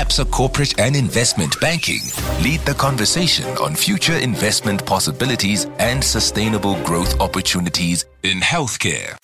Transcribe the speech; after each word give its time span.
ABSA 0.00 0.30
Corporate 0.30 0.80
and 0.80 0.96
Investment 0.96 1.60
Banking 1.60 2.00
lead 2.42 2.60
the 2.60 2.72
conversation 2.72 3.44
on 3.58 3.74
future 3.74 4.16
investment 4.16 4.86
possibilities 4.86 5.66
and 5.78 6.02
sustainable 6.02 6.82
growth 6.84 7.20
opportunities 7.20 8.06
in 8.22 8.38
healthcare. 8.38 9.14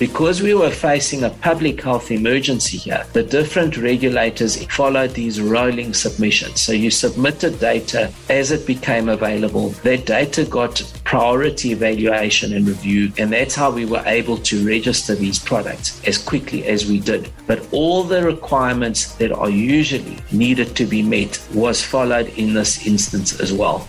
Because 0.00 0.40
we 0.40 0.54
were 0.54 0.70
facing 0.70 1.24
a 1.24 1.28
public 1.28 1.82
health 1.82 2.10
emergency 2.10 2.78
here, 2.78 3.04
the 3.12 3.22
different 3.22 3.76
regulators 3.76 4.64
followed 4.64 5.10
these 5.10 5.42
rolling 5.42 5.92
submissions. 5.92 6.62
So 6.62 6.72
you 6.72 6.90
submitted 6.90 7.60
data 7.60 8.10
as 8.30 8.50
it 8.50 8.66
became 8.66 9.10
available. 9.10 9.68
That 9.84 10.06
data 10.06 10.46
got 10.46 10.82
priority 11.04 11.72
evaluation 11.72 12.54
and 12.54 12.66
review, 12.66 13.12
and 13.18 13.30
that's 13.30 13.54
how 13.54 13.70
we 13.70 13.84
were 13.84 14.02
able 14.06 14.38
to 14.38 14.66
register 14.66 15.14
these 15.14 15.38
products 15.38 16.02
as 16.06 16.16
quickly 16.16 16.64
as 16.64 16.86
we 16.86 16.98
did. 16.98 17.30
But 17.46 17.70
all 17.70 18.02
the 18.02 18.22
requirements 18.22 19.14
that 19.16 19.32
are 19.32 19.50
usually 19.50 20.16
needed 20.32 20.74
to 20.76 20.86
be 20.86 21.02
met 21.02 21.38
was 21.52 21.84
followed 21.84 22.28
in 22.38 22.54
this 22.54 22.86
instance 22.86 23.38
as 23.38 23.52
well. 23.52 23.86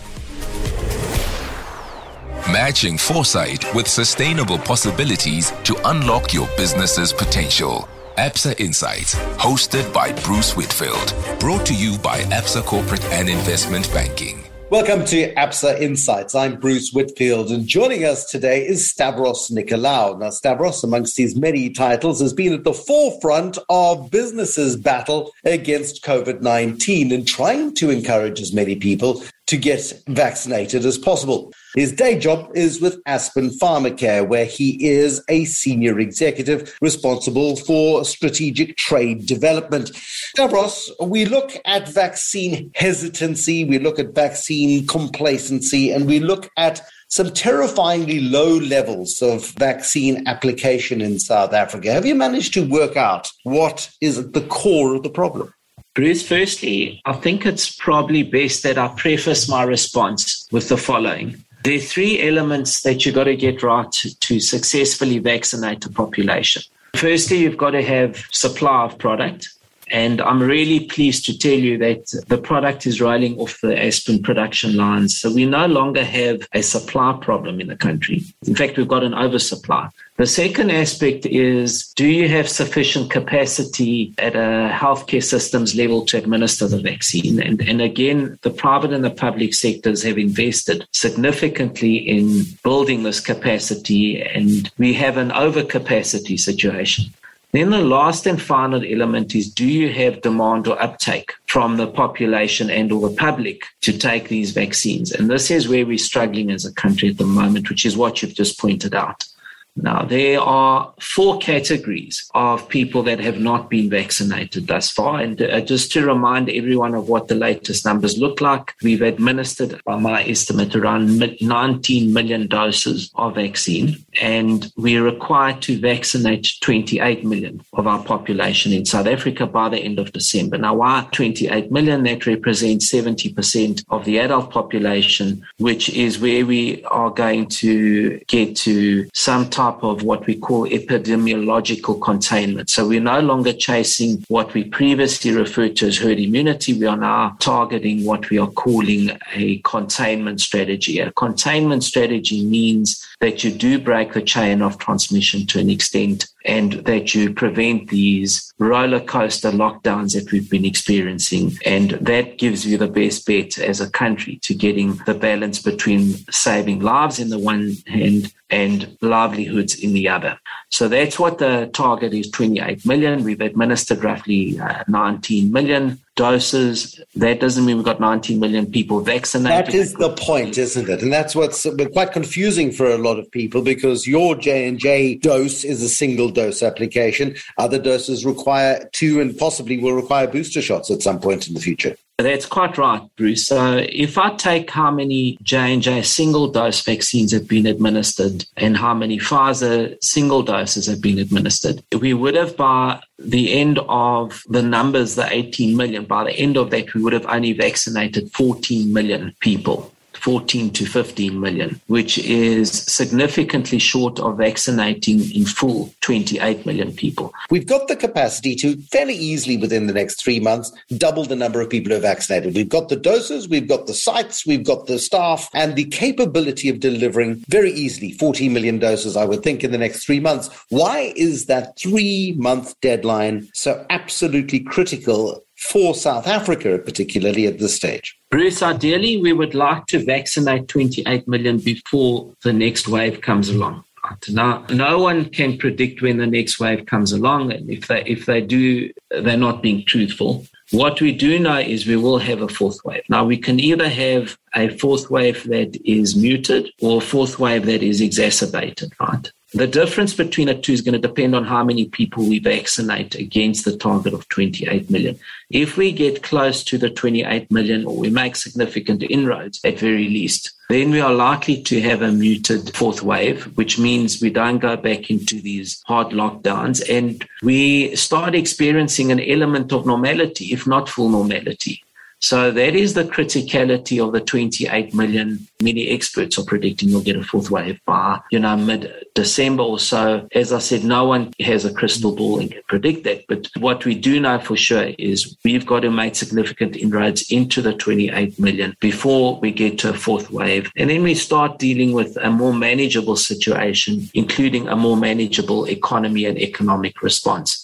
Matching 2.52 2.98
foresight 2.98 3.64
with 3.74 3.88
sustainable 3.88 4.58
possibilities 4.58 5.52
to 5.64 5.74
unlock 5.88 6.34
your 6.34 6.46
business's 6.54 7.10
potential. 7.10 7.88
ABSA 8.18 8.60
Insights, 8.60 9.14
hosted 9.38 9.90
by 9.94 10.12
Bruce 10.20 10.54
Whitfield. 10.54 11.14
Brought 11.40 11.64
to 11.64 11.74
you 11.74 11.96
by 12.00 12.20
ABSA 12.24 12.66
Corporate 12.66 13.02
and 13.06 13.30
Investment 13.30 13.90
Banking. 13.94 14.44
Welcome 14.68 15.06
to 15.06 15.32
ABSA 15.34 15.80
Insights. 15.80 16.34
I'm 16.34 16.60
Bruce 16.60 16.92
Whitfield, 16.92 17.50
and 17.50 17.66
joining 17.66 18.04
us 18.04 18.30
today 18.30 18.66
is 18.66 18.90
Stavros 18.90 19.48
Nicolaou. 19.48 20.18
Now, 20.18 20.28
Stavros, 20.28 20.84
amongst 20.84 21.16
his 21.16 21.34
many 21.34 21.70
titles, 21.70 22.20
has 22.20 22.34
been 22.34 22.52
at 22.52 22.64
the 22.64 22.74
forefront 22.74 23.56
of 23.70 24.10
businesses' 24.10 24.76
battle 24.76 25.32
against 25.46 26.04
COVID 26.04 26.42
19 26.42 27.12
and 27.12 27.26
trying 27.26 27.74
to 27.76 27.88
encourage 27.88 28.42
as 28.42 28.52
many 28.52 28.76
people 28.76 29.22
to 29.46 29.56
get 29.56 30.02
vaccinated 30.06 30.84
as 30.84 30.98
possible. 30.98 31.52
His 31.74 31.92
day 31.92 32.18
job 32.18 32.50
is 32.54 32.82
with 32.82 33.00
Aspen 33.06 33.48
Pharmacare, 33.48 34.26
where 34.26 34.44
he 34.44 34.86
is 34.86 35.24
a 35.30 35.46
senior 35.46 35.98
executive 35.98 36.76
responsible 36.82 37.56
for 37.56 38.04
strategic 38.04 38.76
trade 38.76 39.26
development. 39.26 39.90
Stavros, 39.94 40.92
we 41.00 41.24
look 41.24 41.56
at 41.64 41.88
vaccine 41.88 42.70
hesitancy, 42.74 43.64
we 43.64 43.78
look 43.78 43.98
at 43.98 44.14
vaccine 44.14 44.86
complacency, 44.86 45.90
and 45.90 46.06
we 46.06 46.20
look 46.20 46.50
at 46.58 46.82
some 47.08 47.30
terrifyingly 47.30 48.20
low 48.20 48.58
levels 48.58 49.22
of 49.22 49.46
vaccine 49.52 50.26
application 50.26 51.00
in 51.00 51.18
South 51.18 51.54
Africa. 51.54 51.92
Have 51.92 52.06
you 52.06 52.14
managed 52.14 52.52
to 52.54 52.68
work 52.68 52.96
out 52.96 53.30
what 53.44 53.90
is 54.02 54.18
at 54.18 54.34
the 54.34 54.42
core 54.42 54.94
of 54.94 55.04
the 55.04 55.10
problem? 55.10 55.52
Bruce, 55.94 56.26
firstly, 56.26 57.00
I 57.04 57.12
think 57.12 57.44
it's 57.44 57.74
probably 57.76 58.22
best 58.22 58.62
that 58.62 58.78
I 58.78 58.88
preface 58.88 59.48
my 59.48 59.62
response 59.62 60.48
with 60.50 60.68
the 60.68 60.78
following. 60.78 61.44
There 61.64 61.76
are 61.76 61.78
three 61.78 62.20
elements 62.20 62.80
that 62.82 63.06
you've 63.06 63.14
got 63.14 63.24
to 63.24 63.36
get 63.36 63.62
right 63.62 63.90
to, 63.92 64.40
successfully 64.40 65.18
vaccinate 65.18 65.82
the 65.82 65.90
population. 65.90 66.62
Firstly, 66.96 67.38
you've 67.38 67.56
got 67.56 67.70
to 67.70 67.82
have 67.82 68.16
supply 68.32 68.84
of 68.84 68.98
product. 68.98 69.48
And 69.88 70.20
I'm 70.20 70.40
really 70.40 70.80
pleased 70.86 71.26
to 71.26 71.38
tell 71.38 71.52
you 71.52 71.76
that 71.78 72.24
the 72.28 72.38
product 72.38 72.86
is 72.86 73.00
rolling 73.00 73.38
off 73.38 73.60
the 73.60 73.78
Aspen 73.78 74.22
production 74.22 74.76
lines. 74.76 75.18
So 75.18 75.32
we 75.32 75.44
no 75.44 75.66
longer 75.66 76.04
have 76.04 76.46
a 76.52 76.62
supply 76.62 77.18
problem 77.20 77.60
in 77.60 77.68
the 77.68 77.76
country. 77.76 78.22
In 78.46 78.54
fact, 78.54 78.76
we've 78.76 78.88
got 78.88 79.04
an 79.04 79.14
oversupply. 79.14 79.88
The 80.16 80.26
second 80.26 80.70
aspect 80.70 81.26
is 81.26 81.88
do 81.94 82.06
you 82.06 82.28
have 82.28 82.48
sufficient 82.48 83.10
capacity 83.10 84.14
at 84.18 84.36
a 84.36 84.70
healthcare 84.72 85.24
systems 85.24 85.74
level 85.74 86.04
to 86.06 86.18
administer 86.18 86.68
the 86.68 86.80
vaccine? 86.80 87.42
And, 87.42 87.60
and 87.62 87.80
again, 87.80 88.38
the 88.42 88.50
private 88.50 88.92
and 88.92 89.04
the 89.04 89.10
public 89.10 89.54
sectors 89.54 90.02
have 90.02 90.18
invested 90.18 90.86
significantly 90.92 91.96
in 91.96 92.42
building 92.62 93.02
this 93.02 93.20
capacity, 93.20 94.22
and 94.22 94.70
we 94.78 94.92
have 94.94 95.16
an 95.16 95.30
overcapacity 95.30 96.38
situation. 96.38 97.06
Then 97.52 97.68
the 97.68 97.82
last 97.82 98.26
and 98.26 98.40
final 98.40 98.82
element 98.82 99.34
is 99.34 99.52
do 99.52 99.66
you 99.66 99.92
have 99.92 100.22
demand 100.22 100.66
or 100.66 100.82
uptake 100.82 101.34
from 101.46 101.76
the 101.76 101.86
population 101.86 102.70
and 102.70 102.90
or 102.90 103.10
the 103.10 103.14
public 103.14 103.64
to 103.82 103.96
take 103.96 104.28
these 104.28 104.52
vaccines? 104.52 105.12
And 105.12 105.28
this 105.28 105.50
is 105.50 105.68
where 105.68 105.84
we're 105.84 105.98
struggling 105.98 106.50
as 106.50 106.64
a 106.64 106.72
country 106.72 107.10
at 107.10 107.18
the 107.18 107.26
moment, 107.26 107.68
which 107.68 107.84
is 107.84 107.94
what 107.94 108.22
you've 108.22 108.34
just 108.34 108.58
pointed 108.58 108.94
out. 108.94 109.26
Now, 109.74 110.04
there 110.04 110.40
are 110.40 110.92
four 111.00 111.38
categories 111.38 112.28
of 112.34 112.68
people 112.68 113.02
that 113.04 113.20
have 113.20 113.38
not 113.38 113.70
been 113.70 113.88
vaccinated 113.88 114.66
thus 114.66 114.90
far. 114.90 115.20
And 115.20 115.40
uh, 115.40 115.60
just 115.62 115.90
to 115.92 116.06
remind 116.06 116.50
everyone 116.50 116.94
of 116.94 117.08
what 117.08 117.28
the 117.28 117.34
latest 117.34 117.86
numbers 117.86 118.18
look 118.18 118.42
like, 118.42 118.74
we've 118.82 119.00
administered, 119.00 119.80
by 119.86 119.98
my 119.98 120.24
estimate, 120.24 120.76
around 120.76 121.18
19 121.40 122.12
million 122.12 122.48
doses 122.48 123.10
of 123.14 123.36
vaccine. 123.36 123.96
And 124.20 124.70
we're 124.76 125.04
required 125.04 125.62
to 125.62 125.80
vaccinate 125.80 126.52
28 126.60 127.24
million 127.24 127.62
of 127.72 127.86
our 127.86 128.02
population 128.04 128.72
in 128.72 128.84
South 128.84 129.06
Africa 129.06 129.46
by 129.46 129.70
the 129.70 129.78
end 129.78 129.98
of 129.98 130.12
December. 130.12 130.58
Now, 130.58 130.74
why 130.74 131.08
28 131.12 131.70
million? 131.72 132.02
That 132.02 132.26
represents 132.26 132.92
70% 132.92 133.84
of 133.88 134.04
the 134.04 134.18
adult 134.18 134.50
population, 134.50 135.44
which 135.58 135.88
is 135.90 136.18
where 136.18 136.44
we 136.44 136.84
are 136.84 137.10
going 137.10 137.46
to 137.48 138.18
get 138.26 138.56
to 138.56 139.08
some 139.14 139.48
time 139.48 139.61
type 139.62 139.82
of 139.82 140.02
what 140.02 140.26
we 140.26 140.34
call 140.34 140.66
epidemiological 140.68 142.00
containment. 142.00 142.68
So 142.68 142.88
we're 142.88 143.00
no 143.00 143.20
longer 143.20 143.52
chasing 143.52 144.24
what 144.28 144.54
we 144.54 144.64
previously 144.64 145.30
referred 145.32 145.76
to 145.76 145.86
as 145.86 145.98
herd 145.98 146.18
immunity. 146.18 146.72
We 146.72 146.86
are 146.86 146.96
now 146.96 147.36
targeting 147.38 148.04
what 148.04 148.28
we 148.30 148.38
are 148.38 148.50
calling 148.50 149.10
a 149.34 149.58
containment 149.58 150.40
strategy. 150.40 150.98
A 150.98 151.12
containment 151.12 151.84
strategy 151.84 152.44
means 152.44 153.06
that 153.20 153.44
you 153.44 153.50
do 153.52 153.78
break 153.78 154.14
the 154.14 154.22
chain 154.22 154.62
of 154.62 154.78
transmission 154.78 155.46
to 155.46 155.60
an 155.60 155.70
extent 155.70 156.26
and 156.44 156.72
that 156.84 157.14
you 157.14 157.32
prevent 157.32 157.88
these 157.88 158.52
roller 158.58 159.00
coaster 159.00 159.50
lockdowns 159.50 160.14
that 160.14 160.30
we've 160.32 160.50
been 160.50 160.64
experiencing. 160.64 161.52
And 161.64 161.92
that 161.92 162.38
gives 162.38 162.66
you 162.66 162.78
the 162.78 162.88
best 162.88 163.26
bet 163.26 163.58
as 163.58 163.80
a 163.80 163.90
country 163.90 164.38
to 164.42 164.54
getting 164.54 164.94
the 165.06 165.14
balance 165.14 165.60
between 165.60 166.14
saving 166.30 166.80
lives 166.80 167.18
in 167.18 167.30
the 167.30 167.38
one 167.38 167.72
hand 167.86 168.32
and 168.50 168.96
livelihoods 169.00 169.74
in 169.74 169.94
the 169.94 170.08
other. 170.08 170.38
So 170.70 170.86
that's 170.86 171.18
what 171.18 171.38
the 171.38 171.70
target 171.72 172.12
is 172.12 172.30
28 172.30 172.84
million. 172.86 173.24
We've 173.24 173.40
administered 173.40 174.04
roughly 174.04 174.60
uh, 174.60 174.84
19 174.88 175.50
million 175.50 176.00
doses. 176.14 177.00
That 177.16 177.40
doesn't 177.40 177.64
mean 177.64 177.76
we've 177.76 177.84
got 177.84 178.00
19 178.00 178.38
million 178.38 178.70
people 178.70 179.00
vaccinated. 179.00 179.66
That 179.66 179.74
is 179.74 179.94
the 179.94 180.10
point, 180.10 180.58
isn't 180.58 180.88
it? 180.88 181.02
And 181.02 181.12
that's 181.12 181.34
what's 181.34 181.66
quite 181.92 182.12
confusing 182.12 182.70
for 182.70 182.86
a 182.86 182.98
lot 182.98 183.18
of 183.18 183.30
people 183.30 183.62
because 183.62 184.06
your 184.06 184.34
J&J 184.34 185.16
dose 185.16 185.64
is 185.64 185.82
a 185.82 185.88
single 185.88 186.28
dose 186.28 186.62
application. 186.62 187.36
Other 187.58 187.78
doses 187.78 188.24
require 188.24 188.88
two 188.92 189.20
and 189.20 189.36
possibly 189.36 189.78
will 189.78 189.94
require 189.94 190.26
booster 190.26 190.62
shots 190.62 190.90
at 190.90 191.02
some 191.02 191.20
point 191.20 191.48
in 191.48 191.54
the 191.54 191.60
future. 191.60 191.96
That's 192.18 192.46
quite 192.46 192.78
right, 192.78 193.02
Bruce. 193.16 193.46
So 193.46 193.84
if 193.88 194.16
I 194.18 194.34
take 194.36 194.70
how 194.70 194.90
many 194.90 195.38
J&J 195.42 196.02
single 196.02 196.48
dose 196.48 196.80
vaccines 196.82 197.32
have 197.32 197.48
been 197.48 197.66
administered 197.66 198.44
and 198.56 198.76
how 198.76 198.94
many 198.94 199.18
Pfizer 199.18 199.96
single 200.02 200.42
doses 200.42 200.86
have 200.86 201.00
been 201.00 201.18
administered, 201.18 201.82
we 201.98 202.14
would 202.14 202.36
have 202.36 202.56
by 202.56 203.00
the 203.18 203.52
end 203.52 203.80
of 203.88 204.42
the 204.48 204.62
numbers, 204.62 205.14
the 205.14 205.26
18 205.32 205.76
million, 205.76 206.04
by 206.04 206.24
the 206.24 206.32
end 206.32 206.56
of 206.56 206.70
that, 206.70 206.94
we 206.94 207.02
would 207.02 207.12
have 207.12 207.26
only 207.26 207.52
vaccinated 207.52 208.30
14 208.32 208.92
million 208.92 209.34
people. 209.40 209.91
14 210.22 210.70
to 210.70 210.86
15 210.86 211.40
million, 211.40 211.80
which 211.88 212.18
is 212.18 212.70
significantly 212.70 213.78
short 213.78 214.20
of 214.20 214.38
vaccinating 214.38 215.20
in 215.32 215.44
full 215.44 215.92
28 216.00 216.64
million 216.64 216.92
people. 216.92 217.32
We've 217.50 217.66
got 217.66 217.88
the 217.88 217.96
capacity 217.96 218.54
to 218.56 218.76
fairly 218.92 219.14
easily 219.14 219.56
within 219.56 219.88
the 219.88 219.92
next 219.92 220.22
three 220.22 220.38
months 220.38 220.72
double 220.96 221.24
the 221.24 221.36
number 221.36 221.60
of 221.60 221.70
people 221.70 221.90
who 221.90 221.98
are 221.98 222.00
vaccinated. 222.00 222.54
We've 222.54 222.68
got 222.68 222.88
the 222.88 222.96
doses, 222.96 223.48
we've 223.48 223.68
got 223.68 223.86
the 223.86 223.94
sites, 223.94 224.46
we've 224.46 224.64
got 224.64 224.86
the 224.86 224.98
staff, 224.98 225.48
and 225.54 225.74
the 225.74 225.84
capability 225.86 226.68
of 226.68 226.80
delivering 226.80 227.44
very 227.48 227.72
easily 227.72 228.12
14 228.12 228.52
million 228.52 228.78
doses, 228.78 229.16
I 229.16 229.24
would 229.24 229.42
think, 229.42 229.64
in 229.64 229.72
the 229.72 229.78
next 229.78 230.04
three 230.04 230.20
months. 230.20 230.48
Why 230.68 231.12
is 231.16 231.46
that 231.46 231.78
three 231.78 232.34
month 232.38 232.80
deadline 232.80 233.48
so 233.54 233.84
absolutely 233.90 234.60
critical 234.60 235.44
for 235.62 235.94
South 235.94 236.26
Africa, 236.26 236.78
particularly 236.78 237.46
at 237.46 237.58
this 237.58 237.76
stage? 237.76 238.18
Bruce, 238.30 238.62
ideally, 238.62 239.20
we 239.20 239.32
would 239.32 239.54
like 239.54 239.86
to 239.86 240.04
vaccinate 240.04 240.68
28 240.68 241.28
million 241.28 241.58
before 241.58 242.32
the 242.42 242.52
next 242.52 242.88
wave 242.88 243.20
comes 243.20 243.48
along. 243.48 243.84
Now, 244.28 244.66
no 244.68 244.98
one 244.98 245.26
can 245.26 245.58
predict 245.58 246.02
when 246.02 246.16
the 246.18 246.26
next 246.26 246.58
wave 246.58 246.86
comes 246.86 247.12
along, 247.12 247.52
and 247.52 247.70
if 247.70 247.86
they 247.86 248.02
if 248.04 248.26
they 248.26 248.40
do, 248.40 248.90
they're 249.10 249.36
not 249.36 249.62
being 249.62 249.84
truthful. 249.86 250.44
What 250.72 251.00
we 251.00 251.12
do 251.12 251.38
know 251.38 251.58
is 251.58 251.86
we 251.86 251.96
will 251.96 252.18
have 252.18 252.40
a 252.42 252.48
fourth 252.48 252.78
wave. 252.84 253.02
Now, 253.08 253.24
we 253.24 253.36
can 253.36 253.60
either 253.60 253.88
have 253.88 254.36
a 254.54 254.76
fourth 254.76 255.10
wave 255.10 255.44
that 255.44 255.78
is 255.84 256.16
muted 256.16 256.70
or 256.80 256.98
a 256.98 257.04
fourth 257.04 257.38
wave 257.38 257.66
that 257.66 257.82
is 257.82 258.00
exacerbated, 258.00 258.92
right? 258.98 259.30
The 259.54 259.66
difference 259.66 260.14
between 260.14 260.46
the 260.46 260.54
two 260.54 260.72
is 260.72 260.80
going 260.80 261.00
to 261.00 261.08
depend 261.08 261.34
on 261.34 261.44
how 261.44 261.62
many 261.62 261.86
people 261.86 262.26
we 262.26 262.38
vaccinate 262.38 263.14
against 263.16 263.66
the 263.66 263.76
target 263.76 264.14
of 264.14 264.26
28 264.28 264.88
million. 264.88 265.18
If 265.50 265.76
we 265.76 265.92
get 265.92 266.22
close 266.22 266.64
to 266.64 266.78
the 266.78 266.88
28 266.88 267.50
million 267.50 267.84
or 267.84 267.94
we 267.94 268.08
make 268.08 268.34
significant 268.36 269.02
inroads 269.02 269.60
at 269.62 269.78
very 269.78 270.08
least, 270.08 270.52
then 270.70 270.90
we 270.90 271.02
are 271.02 271.12
likely 271.12 271.60
to 271.64 271.82
have 271.82 272.00
a 272.00 272.10
muted 272.10 272.74
fourth 272.74 273.02
wave, 273.02 273.44
which 273.58 273.78
means 273.78 274.22
we 274.22 274.30
don't 274.30 274.58
go 274.58 274.74
back 274.74 275.10
into 275.10 275.38
these 275.42 275.82
hard 275.86 276.08
lockdowns 276.08 276.82
and 276.88 277.28
we 277.42 277.94
start 277.94 278.34
experiencing 278.34 279.12
an 279.12 279.20
element 279.20 279.70
of 279.70 279.84
normality, 279.84 280.46
if 280.46 280.66
not 280.66 280.88
full 280.88 281.10
normality. 281.10 281.84
So 282.22 282.52
that 282.52 282.76
is 282.76 282.94
the 282.94 283.02
criticality 283.02 284.02
of 284.02 284.12
the 284.12 284.20
28 284.20 284.94
million. 284.94 285.44
Many 285.60 285.88
experts 285.88 286.38
are 286.38 286.44
predicting 286.44 286.92
we'll 286.92 287.02
get 287.02 287.16
a 287.16 287.24
fourth 287.24 287.50
wave 287.50 287.80
by, 287.84 288.20
you 288.30 288.38
know, 288.38 288.56
mid 288.56 288.92
December 289.14 289.64
or 289.64 289.80
so. 289.80 290.28
As 290.32 290.52
I 290.52 290.60
said, 290.60 290.84
no 290.84 291.04
one 291.04 291.32
has 291.40 291.64
a 291.64 291.74
crystal 291.74 292.14
ball 292.14 292.38
and 292.38 292.50
can 292.50 292.62
predict 292.68 293.02
that. 293.04 293.24
But 293.26 293.48
what 293.58 293.84
we 293.84 293.96
do 293.96 294.20
know 294.20 294.38
for 294.38 294.56
sure 294.56 294.92
is 294.98 295.36
we've 295.44 295.66
got 295.66 295.80
to 295.80 295.90
make 295.90 296.14
significant 296.14 296.76
inroads 296.76 297.30
into 297.32 297.60
the 297.60 297.74
28 297.74 298.38
million 298.38 298.76
before 298.78 299.40
we 299.40 299.50
get 299.50 299.80
to 299.80 299.90
a 299.90 299.94
fourth 299.94 300.30
wave. 300.30 300.70
And 300.76 300.90
then 300.90 301.02
we 301.02 301.16
start 301.16 301.58
dealing 301.58 301.92
with 301.92 302.16
a 302.18 302.30
more 302.30 302.54
manageable 302.54 303.16
situation, 303.16 304.08
including 304.14 304.68
a 304.68 304.76
more 304.76 304.96
manageable 304.96 305.68
economy 305.68 306.26
and 306.26 306.38
economic 306.38 307.02
response. 307.02 307.61